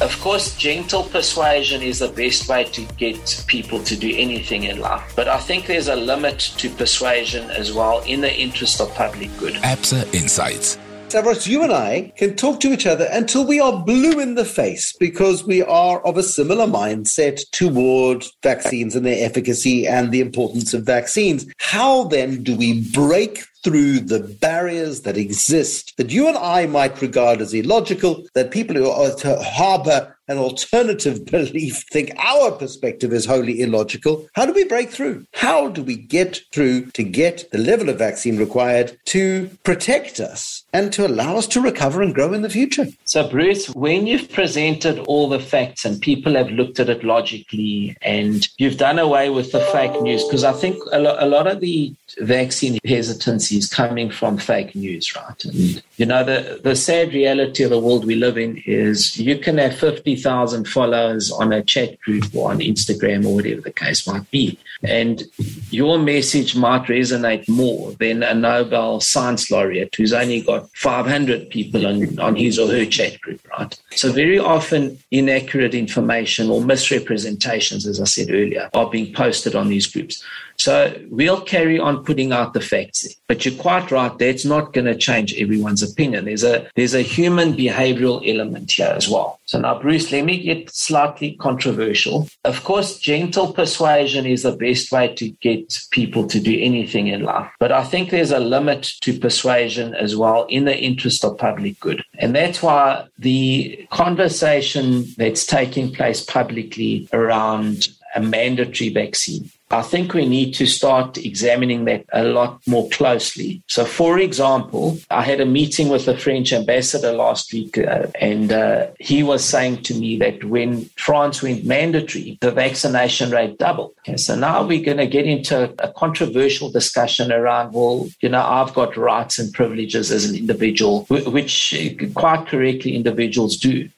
Of 0.00 0.20
course, 0.20 0.54
gentle 0.56 1.04
persuasion 1.04 1.80
is 1.80 2.00
the 2.00 2.08
best 2.08 2.48
way 2.48 2.64
to 2.64 2.82
get 2.98 3.44
people 3.46 3.82
to 3.84 3.96
do 3.96 4.14
anything 4.14 4.64
in 4.64 4.78
life. 4.78 5.14
But 5.16 5.26
I 5.26 5.38
think 5.38 5.66
there's 5.66 5.88
a 5.88 5.96
limit 5.96 6.38
to 6.58 6.68
persuasion 6.68 7.50
as 7.50 7.72
well 7.72 8.02
in 8.02 8.20
the 8.20 8.34
interest 8.34 8.80
of 8.80 8.94
public 8.94 9.30
good. 9.38 9.54
ABSA 9.54 10.14
Insights. 10.14 10.78
Stavros, 11.08 11.46
you 11.46 11.62
and 11.62 11.72
I 11.72 12.12
can 12.16 12.34
talk 12.34 12.58
to 12.60 12.72
each 12.72 12.84
other 12.84 13.06
until 13.12 13.46
we 13.46 13.60
are 13.60 13.84
blue 13.84 14.18
in 14.18 14.34
the 14.34 14.44
face 14.44 14.92
because 14.98 15.44
we 15.44 15.62
are 15.62 16.04
of 16.04 16.16
a 16.16 16.22
similar 16.22 16.66
mindset 16.66 17.48
toward 17.52 18.24
vaccines 18.42 18.96
and 18.96 19.06
their 19.06 19.24
efficacy 19.24 19.86
and 19.86 20.10
the 20.10 20.20
importance 20.20 20.74
of 20.74 20.82
vaccines. 20.82 21.46
How 21.58 22.04
then 22.04 22.42
do 22.42 22.56
we 22.56 22.82
break 22.90 23.44
through 23.62 24.00
the 24.00 24.20
barriers 24.40 25.02
that 25.02 25.16
exist 25.16 25.92
that 25.96 26.10
you 26.10 26.26
and 26.26 26.36
I 26.36 26.66
might 26.66 27.00
regard 27.00 27.40
as 27.40 27.54
illogical, 27.54 28.24
that 28.34 28.50
people 28.50 28.74
who 28.74 28.90
are 28.90 29.14
to 29.14 29.36
harbor 29.42 30.15
an 30.28 30.38
alternative 30.38 31.24
belief 31.30 31.84
think 31.90 32.12
our 32.18 32.52
perspective 32.52 33.12
is 33.12 33.26
wholly 33.26 33.60
illogical. 33.60 34.26
How 34.34 34.46
do 34.46 34.52
we 34.52 34.64
break 34.64 34.90
through? 34.90 35.26
How 35.34 35.68
do 35.68 35.82
we 35.82 35.96
get 35.96 36.40
through 36.52 36.86
to 36.92 37.02
get 37.02 37.48
the 37.52 37.58
level 37.58 37.88
of 37.88 37.98
vaccine 37.98 38.38
required 38.38 38.98
to 39.06 39.50
protect 39.64 40.20
us 40.20 40.64
and 40.72 40.92
to 40.92 41.06
allow 41.06 41.36
us 41.36 41.46
to 41.48 41.60
recover 41.60 42.02
and 42.02 42.14
grow 42.14 42.32
in 42.32 42.42
the 42.42 42.50
future? 42.50 42.86
So, 43.04 43.28
Bruce, 43.28 43.70
when 43.70 44.06
you've 44.06 44.30
presented 44.32 44.98
all 45.00 45.28
the 45.28 45.40
facts 45.40 45.84
and 45.84 46.00
people 46.00 46.34
have 46.34 46.50
looked 46.50 46.80
at 46.80 46.88
it 46.88 47.04
logically 47.04 47.96
and 48.02 48.46
you've 48.58 48.78
done 48.78 48.98
away 48.98 49.30
with 49.30 49.52
the 49.52 49.60
fake 49.60 50.00
news, 50.02 50.24
because 50.24 50.44
I 50.44 50.52
think 50.52 50.82
a, 50.92 50.98
lo- 50.98 51.16
a 51.18 51.26
lot 51.26 51.46
of 51.46 51.60
the 51.60 51.94
vaccine 52.18 52.78
hesitancy 52.84 53.58
is 53.58 53.68
coming 53.68 54.10
from 54.10 54.38
fake 54.38 54.74
news, 54.74 55.14
right? 55.14 55.44
And, 55.44 55.82
you 55.96 56.06
know, 56.06 56.24
the, 56.24 56.60
the 56.62 56.76
sad 56.76 57.12
reality 57.12 57.62
of 57.62 57.70
the 57.70 57.78
world 57.78 58.04
we 58.04 58.14
live 58.14 58.38
in 58.38 58.62
is 58.66 59.18
you 59.18 59.38
can 59.38 59.58
have 59.58 59.78
50,000 60.16 60.66
followers 60.66 61.30
on 61.30 61.52
a 61.52 61.62
chat 61.62 62.00
group 62.00 62.24
or 62.34 62.50
on 62.50 62.60
Instagram 62.60 63.26
or 63.26 63.34
whatever 63.34 63.60
the 63.60 63.72
case 63.72 64.06
might 64.06 64.28
be. 64.30 64.58
And 64.82 65.22
your 65.70 65.98
message 65.98 66.56
might 66.56 66.84
resonate 66.84 67.48
more 67.48 67.92
than 67.92 68.22
a 68.22 68.34
Nobel 68.34 69.00
science 69.00 69.50
laureate 69.50 69.94
who's 69.94 70.12
only 70.12 70.40
got 70.40 70.68
500 70.74 71.50
people 71.50 71.86
on, 71.86 72.18
on 72.18 72.34
his 72.34 72.58
or 72.58 72.68
her 72.68 72.86
chat 72.86 73.20
group, 73.20 73.40
right? 73.58 73.78
So, 73.92 74.12
very 74.12 74.38
often, 74.38 74.98
inaccurate 75.10 75.74
information 75.74 76.50
or 76.50 76.62
misrepresentations, 76.62 77.86
as 77.86 78.00
I 78.00 78.04
said 78.04 78.30
earlier, 78.30 78.70
are 78.74 78.90
being 78.90 79.12
posted 79.14 79.54
on 79.54 79.68
these 79.68 79.86
groups. 79.86 80.22
So 80.58 80.94
we'll 81.10 81.40
carry 81.40 81.78
on 81.78 82.04
putting 82.04 82.32
out 82.32 82.52
the 82.52 82.60
facts. 82.60 83.06
But 83.28 83.44
you're 83.44 83.54
quite 83.54 83.90
right, 83.90 84.16
that's 84.18 84.44
not 84.44 84.72
going 84.72 84.86
to 84.86 84.96
change 84.96 85.34
everyone's 85.34 85.82
opinion. 85.82 86.24
There's 86.24 86.44
a 86.44 86.68
there's 86.76 86.94
a 86.94 87.02
human 87.02 87.54
behavioral 87.54 88.22
element 88.28 88.72
here 88.72 88.92
as 88.96 89.08
well. 89.08 89.40
So 89.46 89.60
now, 89.60 89.80
Bruce, 89.80 90.10
let 90.10 90.24
me 90.24 90.42
get 90.42 90.74
slightly 90.74 91.36
controversial. 91.36 92.28
Of 92.44 92.64
course, 92.64 92.98
gentle 92.98 93.52
persuasion 93.52 94.26
is 94.26 94.42
the 94.42 94.56
best 94.56 94.90
way 94.90 95.14
to 95.14 95.28
get 95.40 95.78
people 95.90 96.26
to 96.28 96.40
do 96.40 96.58
anything 96.60 97.08
in 97.08 97.22
life. 97.22 97.50
But 97.60 97.72
I 97.72 97.84
think 97.84 98.10
there's 98.10 98.32
a 98.32 98.40
limit 98.40 98.90
to 99.02 99.18
persuasion 99.18 99.94
as 99.94 100.16
well 100.16 100.46
in 100.46 100.64
the 100.64 100.76
interest 100.76 101.24
of 101.24 101.38
public 101.38 101.78
good. 101.80 102.02
And 102.14 102.34
that's 102.34 102.62
why 102.62 103.06
the 103.18 103.86
conversation 103.90 105.04
that's 105.16 105.46
taking 105.46 105.92
place 105.92 106.24
publicly 106.24 107.08
around 107.12 107.88
a 108.14 108.20
mandatory 108.20 108.88
vaccine 108.88 109.50
I 109.70 109.82
think 109.82 110.14
we 110.14 110.26
need 110.26 110.52
to 110.54 110.66
start 110.66 111.18
examining 111.18 111.86
that 111.86 112.04
a 112.12 112.22
lot 112.22 112.60
more 112.68 112.88
closely. 112.90 113.62
So, 113.66 113.84
for 113.84 114.18
example, 114.18 114.98
I 115.10 115.22
had 115.22 115.40
a 115.40 115.46
meeting 115.46 115.88
with 115.88 116.06
the 116.06 116.16
French 116.16 116.52
ambassador 116.52 117.12
last 117.12 117.52
week, 117.52 117.76
uh, 117.78 118.06
and 118.20 118.52
uh, 118.52 118.88
he 119.00 119.24
was 119.24 119.44
saying 119.44 119.82
to 119.84 119.94
me 119.94 120.18
that 120.18 120.44
when 120.44 120.84
France 120.96 121.42
went 121.42 121.64
mandatory, 121.64 122.38
the 122.40 122.52
vaccination 122.52 123.30
rate 123.30 123.58
doubled. 123.58 123.94
Okay, 124.00 124.16
so 124.16 124.36
now 124.36 124.64
we're 124.64 124.84
going 124.84 124.98
to 124.98 125.06
get 125.06 125.26
into 125.26 125.74
a 125.80 125.92
controversial 125.92 126.70
discussion 126.70 127.32
around, 127.32 127.72
well, 127.72 128.08
you 128.20 128.28
know, 128.28 128.42
I've 128.42 128.72
got 128.72 128.96
rights 128.96 129.38
and 129.40 129.52
privileges 129.52 130.12
as 130.12 130.30
an 130.30 130.36
individual, 130.36 131.06
which 131.06 131.74
quite 132.14 132.46
correctly 132.46 132.94
individuals 132.94 133.56
do. 133.56 133.88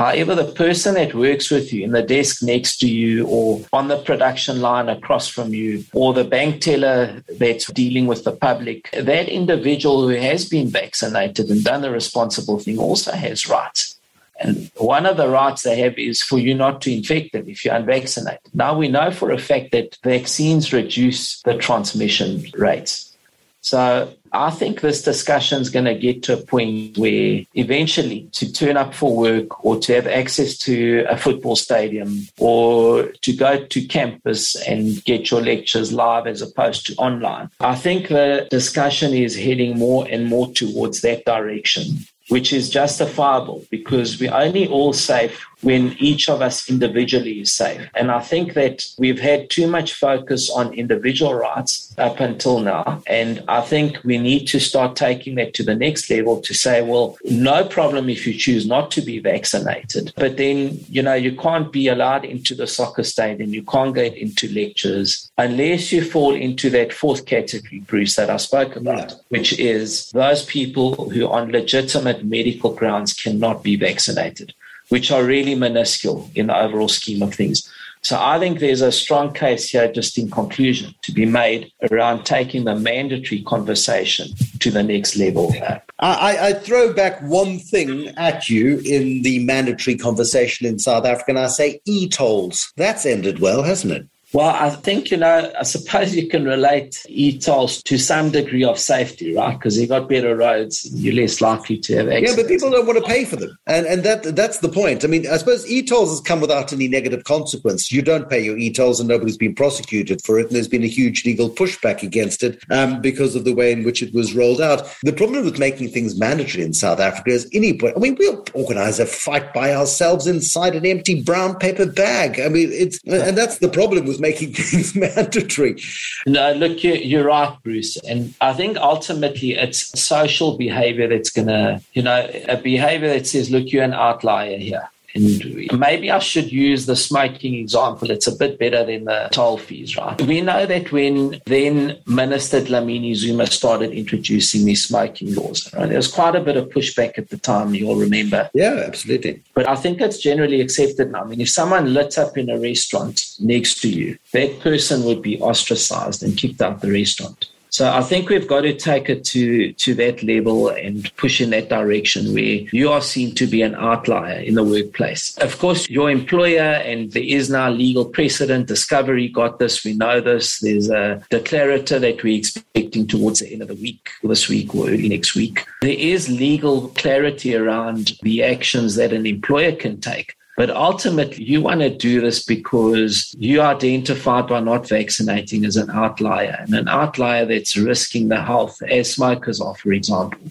However, 0.00 0.34
the 0.34 0.44
person 0.44 0.94
that 0.94 1.14
works 1.14 1.50
with 1.50 1.74
you 1.74 1.84
in 1.84 1.92
the 1.92 2.02
desk 2.02 2.42
next 2.42 2.78
to 2.78 2.88
you 2.88 3.26
or 3.26 3.60
on 3.70 3.88
the 3.88 3.98
production 3.98 4.62
line 4.62 4.88
across 4.88 5.28
from 5.28 5.52
you 5.52 5.84
or 5.92 6.14
the 6.14 6.24
bank 6.24 6.62
teller 6.62 7.22
that's 7.38 7.70
dealing 7.70 8.06
with 8.06 8.24
the 8.24 8.32
public, 8.32 8.88
that 8.92 9.28
individual 9.28 10.08
who 10.08 10.14
has 10.14 10.48
been 10.48 10.68
vaccinated 10.68 11.50
and 11.50 11.62
done 11.62 11.82
the 11.82 11.90
responsible 11.90 12.58
thing 12.58 12.78
also 12.78 13.12
has 13.12 13.46
rights. 13.46 14.00
And 14.40 14.70
one 14.78 15.04
of 15.04 15.18
the 15.18 15.28
rights 15.28 15.64
they 15.64 15.78
have 15.80 15.98
is 15.98 16.22
for 16.22 16.38
you 16.38 16.54
not 16.54 16.80
to 16.80 16.94
infect 16.94 17.34
them 17.34 17.46
if 17.46 17.62
you're 17.62 17.74
unvaccinated. 17.74 18.54
Now 18.54 18.78
we 18.78 18.88
know 18.88 19.10
for 19.10 19.30
a 19.30 19.36
fact 19.36 19.72
that 19.72 19.98
vaccines 20.02 20.72
reduce 20.72 21.42
the 21.42 21.58
transmission 21.58 22.46
rates. 22.54 23.14
So 23.60 24.14
I 24.32 24.50
think 24.50 24.80
this 24.80 25.02
discussion 25.02 25.60
is 25.60 25.70
going 25.70 25.86
to 25.86 25.94
get 25.94 26.22
to 26.24 26.34
a 26.34 26.42
point 26.42 26.96
where 26.96 27.44
eventually 27.54 28.28
to 28.32 28.52
turn 28.52 28.76
up 28.76 28.94
for 28.94 29.16
work 29.16 29.64
or 29.64 29.78
to 29.80 29.94
have 29.94 30.06
access 30.06 30.56
to 30.58 31.04
a 31.08 31.16
football 31.16 31.56
stadium 31.56 32.28
or 32.38 33.08
to 33.22 33.32
go 33.32 33.64
to 33.64 33.86
campus 33.86 34.54
and 34.66 35.04
get 35.04 35.30
your 35.30 35.40
lectures 35.40 35.92
live 35.92 36.26
as 36.26 36.42
opposed 36.42 36.86
to 36.86 36.94
online. 36.96 37.50
I 37.60 37.74
think 37.74 38.08
the 38.08 38.46
discussion 38.50 39.12
is 39.12 39.36
heading 39.36 39.78
more 39.78 40.06
and 40.08 40.26
more 40.26 40.52
towards 40.52 41.00
that 41.00 41.24
direction 41.24 42.06
which 42.30 42.52
is 42.52 42.70
justifiable 42.70 43.64
because 43.70 44.18
we're 44.18 44.34
only 44.34 44.66
all 44.68 44.92
safe 44.92 45.46
when 45.62 45.94
each 45.98 46.28
of 46.28 46.40
us 46.40 46.70
individually 46.70 47.40
is 47.40 47.52
safe. 47.52 47.86
And 47.94 48.10
I 48.10 48.20
think 48.20 48.54
that 48.54 48.86
we've 48.98 49.20
had 49.20 49.50
too 49.50 49.66
much 49.66 49.92
focus 49.92 50.50
on 50.50 50.72
individual 50.72 51.34
rights 51.34 51.94
up 51.98 52.20
until 52.20 52.60
now. 52.60 53.02
And 53.06 53.44
I 53.46 53.60
think 53.60 54.02
we 54.04 54.16
need 54.16 54.46
to 54.48 54.60
start 54.60 54.96
taking 54.96 55.34
that 55.34 55.52
to 55.54 55.62
the 55.62 55.74
next 55.74 56.08
level 56.08 56.40
to 56.40 56.54
say, 56.54 56.82
well, 56.82 57.18
no 57.24 57.64
problem 57.64 58.08
if 58.08 58.26
you 58.26 58.32
choose 58.32 58.66
not 58.66 58.90
to 58.92 59.02
be 59.02 59.18
vaccinated. 59.18 60.12
But 60.16 60.38
then, 60.38 60.80
you 60.88 61.02
know, 61.02 61.14
you 61.14 61.36
can't 61.36 61.70
be 61.70 61.88
allowed 61.88 62.24
into 62.24 62.54
the 62.54 62.66
soccer 62.66 63.04
stadium, 63.04 63.52
you 63.52 63.62
can't 63.62 63.94
get 63.94 64.16
into 64.16 64.48
lectures 64.48 65.30
unless 65.36 65.92
you 65.92 66.04
fall 66.04 66.34
into 66.34 66.70
that 66.70 66.92
fourth 66.92 67.26
category, 67.26 67.80
Bruce, 67.80 68.16
that 68.16 68.30
I 68.30 68.36
spoke 68.36 68.76
about, 68.76 69.14
which 69.28 69.58
is 69.58 70.10
those 70.10 70.44
people 70.44 71.10
who 71.10 71.26
are 71.26 71.40
on 71.40 71.50
legitimate 71.50 72.19
medical 72.24 72.74
grounds 72.74 73.12
cannot 73.12 73.62
be 73.62 73.76
vaccinated 73.76 74.54
which 74.90 75.10
are 75.10 75.24
really 75.24 75.54
minuscule 75.54 76.30
in 76.34 76.48
the 76.48 76.56
overall 76.56 76.88
scheme 76.88 77.22
of 77.22 77.34
things. 77.34 77.68
So 78.02 78.18
I 78.18 78.38
think 78.38 78.60
there's 78.60 78.80
a 78.80 78.92
strong 78.92 79.32
case 79.32 79.68
here, 79.68 79.90
just 79.92 80.16
in 80.16 80.30
conclusion, 80.30 80.94
to 81.02 81.12
be 81.12 81.26
made 81.26 81.70
around 81.90 82.24
taking 82.24 82.64
the 82.64 82.74
mandatory 82.74 83.42
conversation 83.42 84.28
to 84.60 84.70
the 84.70 84.82
next 84.82 85.16
level. 85.16 85.54
I, 85.98 86.48
I 86.48 86.52
throw 86.54 86.94
back 86.94 87.20
one 87.20 87.58
thing 87.58 88.08
at 88.16 88.48
you 88.48 88.78
in 88.78 89.22
the 89.22 89.44
mandatory 89.44 89.96
conversation 89.96 90.66
in 90.66 90.78
South 90.78 91.04
Africa, 91.04 91.32
and 91.32 91.38
I 91.38 91.48
say 91.48 91.80
e-tolls. 91.84 92.72
That's 92.76 93.04
ended 93.04 93.38
well, 93.38 93.62
hasn't 93.62 93.92
it? 93.92 94.06
Well, 94.32 94.50
I 94.50 94.70
think, 94.70 95.10
you 95.10 95.16
know, 95.16 95.52
I 95.58 95.64
suppose 95.64 96.14
you 96.14 96.28
can 96.28 96.44
relate 96.44 97.04
e-tolls 97.08 97.82
to 97.82 97.98
some 97.98 98.30
degree 98.30 98.62
of 98.62 98.78
safety, 98.78 99.34
right? 99.34 99.58
Because 99.58 99.76
you 99.76 99.88
got 99.88 100.08
better 100.08 100.36
roads, 100.36 100.88
you're 100.92 101.14
less 101.14 101.40
likely 101.40 101.78
to 101.78 101.96
have 101.96 102.08
accidents. 102.08 102.30
Yeah, 102.30 102.42
but 102.42 102.48
people 102.48 102.70
don't 102.70 102.86
want 102.86 102.98
to 102.98 103.04
pay 103.04 103.24
for 103.24 103.36
them. 103.36 103.58
And 103.66 103.86
and 103.86 104.04
that 104.04 104.36
that's 104.36 104.58
the 104.58 104.68
point. 104.68 105.04
I 105.04 105.08
mean, 105.08 105.26
I 105.26 105.36
suppose 105.36 105.68
e-tolls 105.68 106.10
has 106.10 106.20
come 106.20 106.40
without 106.40 106.72
any 106.72 106.86
negative 106.86 107.24
consequence. 107.24 107.90
You 107.90 108.02
don't 108.02 108.30
pay 108.30 108.40
your 108.40 108.56
e-tolls 108.56 109.00
and 109.00 109.08
nobody's 109.08 109.36
been 109.36 109.54
prosecuted 109.54 110.22
for 110.22 110.38
it. 110.38 110.46
And 110.46 110.54
there's 110.54 110.68
been 110.68 110.84
a 110.84 110.88
huge 110.88 111.24
legal 111.24 111.50
pushback 111.50 112.02
against 112.02 112.44
it 112.44 112.62
um, 112.70 113.00
because 113.00 113.34
of 113.34 113.44
the 113.44 113.54
way 113.54 113.72
in 113.72 113.82
which 113.82 114.00
it 114.00 114.14
was 114.14 114.34
rolled 114.34 114.60
out. 114.60 114.86
The 115.02 115.12
problem 115.12 115.44
with 115.44 115.58
making 115.58 115.88
things 115.88 116.18
mandatory 116.18 116.62
in 116.64 116.72
South 116.72 117.00
Africa 117.00 117.30
is 117.30 117.48
any 117.52 117.76
point. 117.76 117.96
I 117.96 117.98
mean, 117.98 118.16
we'll 118.16 118.44
organize 118.54 119.00
a 119.00 119.06
fight 119.06 119.52
by 119.52 119.74
ourselves 119.74 120.28
inside 120.28 120.76
an 120.76 120.86
empty 120.86 121.20
brown 121.20 121.56
paper 121.56 121.86
bag. 121.86 122.38
I 122.38 122.48
mean, 122.48 122.70
it's, 122.70 123.00
and 123.04 123.36
that's 123.36 123.58
the 123.58 123.68
problem 123.68 124.06
with 124.06 124.19
making 124.20 124.52
things 124.52 124.94
mandatory. 124.94 125.80
No, 126.26 126.52
look, 126.52 126.82
you're 126.84 127.24
right, 127.24 127.56
Bruce. 127.62 127.96
And 127.98 128.34
I 128.40 128.52
think 128.52 128.76
ultimately 128.76 129.54
it's 129.54 129.98
social 130.00 130.56
behavior 130.56 131.08
that's 131.08 131.30
going 131.30 131.48
to, 131.48 131.80
you 131.92 132.02
know, 132.02 132.30
a 132.48 132.56
behavior 132.56 133.08
that 133.08 133.26
says, 133.26 133.50
look, 133.50 133.72
you're 133.72 133.84
an 133.84 133.94
outlier 133.94 134.58
here. 134.58 134.90
And 135.14 135.78
maybe 135.78 136.10
I 136.10 136.18
should 136.18 136.52
use 136.52 136.86
the 136.86 136.96
smoking 136.96 137.54
example. 137.54 138.10
It's 138.10 138.26
a 138.26 138.34
bit 138.34 138.58
better 138.58 138.84
than 138.84 139.04
the 139.04 139.28
toll 139.32 139.58
fees, 139.58 139.96
right? 139.96 140.20
We 140.22 140.40
know 140.40 140.66
that 140.66 140.92
when 140.92 141.40
then 141.46 141.98
Minister 142.06 142.60
Dlamini 142.60 143.14
Zuma 143.14 143.46
started 143.46 143.92
introducing 143.92 144.64
these 144.64 144.84
smoking 144.84 145.34
laws, 145.34 145.72
right, 145.74 145.88
there 145.88 145.96
was 145.96 146.08
quite 146.08 146.36
a 146.36 146.40
bit 146.40 146.56
of 146.56 146.68
pushback 146.68 147.18
at 147.18 147.28
the 147.30 147.38
time, 147.38 147.74
you'll 147.74 147.96
remember. 147.96 148.48
Yeah, 148.54 148.84
absolutely. 148.86 149.42
But 149.54 149.68
I 149.68 149.76
think 149.76 150.00
it's 150.00 150.18
generally 150.18 150.60
accepted 150.60 151.10
now. 151.10 151.22
I 151.22 151.24
mean, 151.26 151.40
if 151.40 151.50
someone 151.50 151.92
lit 151.92 152.18
up 152.18 152.38
in 152.38 152.48
a 152.48 152.58
restaurant 152.58 153.22
next 153.40 153.80
to 153.82 153.88
you, 153.88 154.18
that 154.32 154.60
person 154.60 155.04
would 155.04 155.22
be 155.22 155.40
ostracized 155.40 156.22
and 156.22 156.36
kicked 156.36 156.62
out 156.62 156.80
the 156.80 156.92
restaurant. 156.92 157.49
So 157.70 157.90
I 157.90 158.02
think 158.02 158.28
we've 158.28 158.48
got 158.48 158.62
to 158.62 158.74
take 158.74 159.08
it 159.08 159.24
to, 159.26 159.72
to 159.72 159.94
that 159.94 160.22
level 160.22 160.68
and 160.68 161.14
push 161.16 161.40
in 161.40 161.50
that 161.50 161.68
direction 161.68 162.34
where 162.34 162.60
you 162.72 162.90
are 162.90 163.00
seen 163.00 163.34
to 163.36 163.46
be 163.46 163.62
an 163.62 163.74
outlier 163.74 164.40
in 164.40 164.54
the 164.54 164.64
workplace. 164.64 165.36
Of 165.38 165.58
course, 165.58 165.88
your 165.88 166.10
employer, 166.10 166.60
and 166.60 167.12
there 167.12 167.22
is 167.22 167.48
now 167.48 167.70
legal 167.70 168.04
precedent, 168.04 168.66
Discovery 168.66 169.28
got 169.28 169.58
this, 169.58 169.84
we 169.84 169.94
know 169.94 170.20
this. 170.20 170.58
There's 170.60 170.90
a 170.90 171.22
declarator 171.30 172.00
that 172.00 172.22
we're 172.22 172.38
expecting 172.38 173.06
towards 173.06 173.40
the 173.40 173.52
end 173.52 173.62
of 173.62 173.68
the 173.68 173.74
week, 173.74 174.10
this 174.22 174.48
week 174.48 174.74
or 174.74 174.88
early 174.88 175.08
next 175.08 175.34
week. 175.34 175.64
There 175.82 175.90
is 175.90 176.28
legal 176.28 176.88
clarity 176.88 177.54
around 177.54 178.12
the 178.22 178.42
actions 178.42 178.96
that 178.96 179.12
an 179.12 179.26
employer 179.26 179.72
can 179.72 180.00
take. 180.00 180.34
But 180.60 180.68
ultimately, 180.68 181.42
you 181.42 181.62
want 181.62 181.80
to 181.80 181.88
do 181.88 182.20
this 182.20 182.44
because 182.44 183.34
you 183.38 183.62
identified 183.62 184.46
by 184.46 184.60
not 184.60 184.86
vaccinating 184.86 185.64
as 185.64 185.76
an 185.76 185.88
outlier 185.88 186.54
and 186.60 186.74
an 186.74 186.86
outlier 186.86 187.46
that's 187.46 187.78
risking 187.78 188.28
the 188.28 188.42
health, 188.42 188.82
as 188.82 189.10
smokers 189.10 189.58
are, 189.58 189.74
for 189.74 189.94
example, 189.94 190.42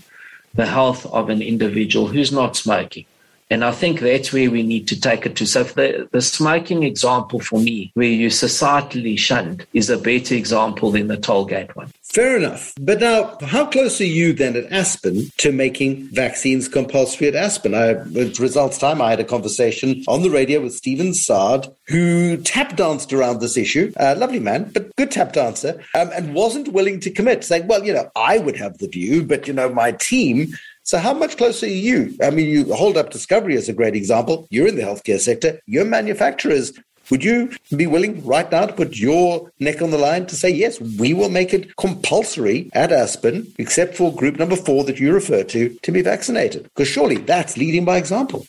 the 0.55 0.65
health 0.65 1.05
of 1.05 1.29
an 1.29 1.43
individual 1.43 2.07
who's 2.07 2.31
not 2.31 2.55
smoking. 2.55 3.05
And 3.49 3.65
I 3.65 3.71
think 3.71 3.99
that's 3.99 4.31
where 4.31 4.51
we 4.51 4.62
need 4.62 4.88
to 4.89 4.99
take 4.99 5.25
it 5.25 5.35
to. 5.38 5.45
So 5.47 5.63
the, 5.63 6.07
the 6.12 6.21
smoking 6.21 6.83
example 6.83 7.39
for 7.39 7.59
me, 7.59 7.91
where 7.95 8.07
you 8.07 8.27
societally 8.27 9.17
shunned, 9.17 9.65
is 9.73 9.89
a 9.89 9.97
better 9.97 10.35
example 10.35 10.91
than 10.91 11.07
the 11.07 11.17
tollgate 11.17 11.75
one. 11.75 11.91
Fair 12.03 12.38
enough. 12.38 12.73
But 12.79 12.99
now, 12.99 13.38
how 13.41 13.65
close 13.65 13.99
are 14.01 14.05
you 14.05 14.33
then 14.33 14.55
at 14.55 14.71
Aspen 14.71 15.29
to 15.38 15.51
making 15.51 16.09
vaccines 16.13 16.67
compulsory 16.67 17.27
at 17.27 17.35
Aspen? 17.35 17.73
I, 17.73 17.89
at 17.89 18.39
results 18.39 18.77
time, 18.77 19.01
I 19.01 19.12
had 19.12 19.19
a 19.19 19.23
conversation 19.23 20.03
on 20.07 20.21
the 20.21 20.29
radio 20.29 20.62
with 20.62 20.73
Stephen 20.73 21.13
Saad, 21.13 21.67
who 21.88 22.38
tap 22.38 22.75
danced 22.75 23.13
around 23.13 23.41
this 23.41 23.57
issue. 23.57 23.91
Uh, 23.99 24.15
lovely 24.17 24.39
man, 24.39 24.69
but 24.73 24.95
good 24.95 25.12
tap 25.12 25.33
dancer, 25.33 25.83
um, 25.95 26.09
and 26.15 26.33
wasn't 26.33 26.69
willing 26.69 26.99
to 26.99 27.12
commit, 27.12 27.43
saying, 27.43 27.67
well, 27.67 27.83
you 27.83 27.93
know, 27.93 28.09
I 28.15 28.39
would 28.39 28.57
have 28.57 28.77
the 28.77 28.88
view, 28.88 29.23
but, 29.23 29.47
you 29.47 29.53
know, 29.53 29.69
my 29.69 29.91
team 29.91 30.53
so, 30.89 30.97
how 30.97 31.13
much 31.13 31.38
closer 31.38 31.67
are 31.67 31.69
you? 31.69 32.17
I 32.19 32.32
mean, 32.32 32.47
you 32.47 32.73
hold 32.73 32.97
up 32.97 33.12
Discovery 33.12 33.56
as 33.56 33.69
a 33.69 33.73
great 33.73 33.95
example. 33.95 34.47
You're 34.49 34.67
in 34.67 34.75
the 34.75 34.82
healthcare 34.82 35.19
sector, 35.19 35.62
you're 35.67 35.86
manufacturers. 35.86 36.73
Would 37.12 37.23
you 37.23 37.52
be 37.78 37.86
willing 37.86 38.25
right 38.25 38.52
now 38.52 38.65
to 38.65 38.73
put 38.73 38.97
your 38.97 39.52
neck 39.60 39.84
on 39.84 39.91
the 39.91 39.99
line 39.99 40.25
to 40.25 40.36
say, 40.36 40.49
yes, 40.49 40.82
we 40.82 41.13
will 41.13 41.30
make 41.30 41.54
it 41.54 41.75
compulsory 41.75 42.71
at 42.73 42.91
Aspen, 42.91 43.54
except 43.60 43.97
for 43.97 44.15
group 44.15 44.39
number 44.39 44.56
four 44.56 44.84
that 44.86 44.99
you 44.99 45.13
refer 45.13 45.43
to, 45.43 45.69
to 45.84 45.91
be 45.91 46.02
vaccinated? 46.02 46.63
Because 46.63 46.88
surely 46.88 47.17
that's 47.17 47.56
leading 47.56 47.86
by 47.86 47.97
example. 47.97 48.47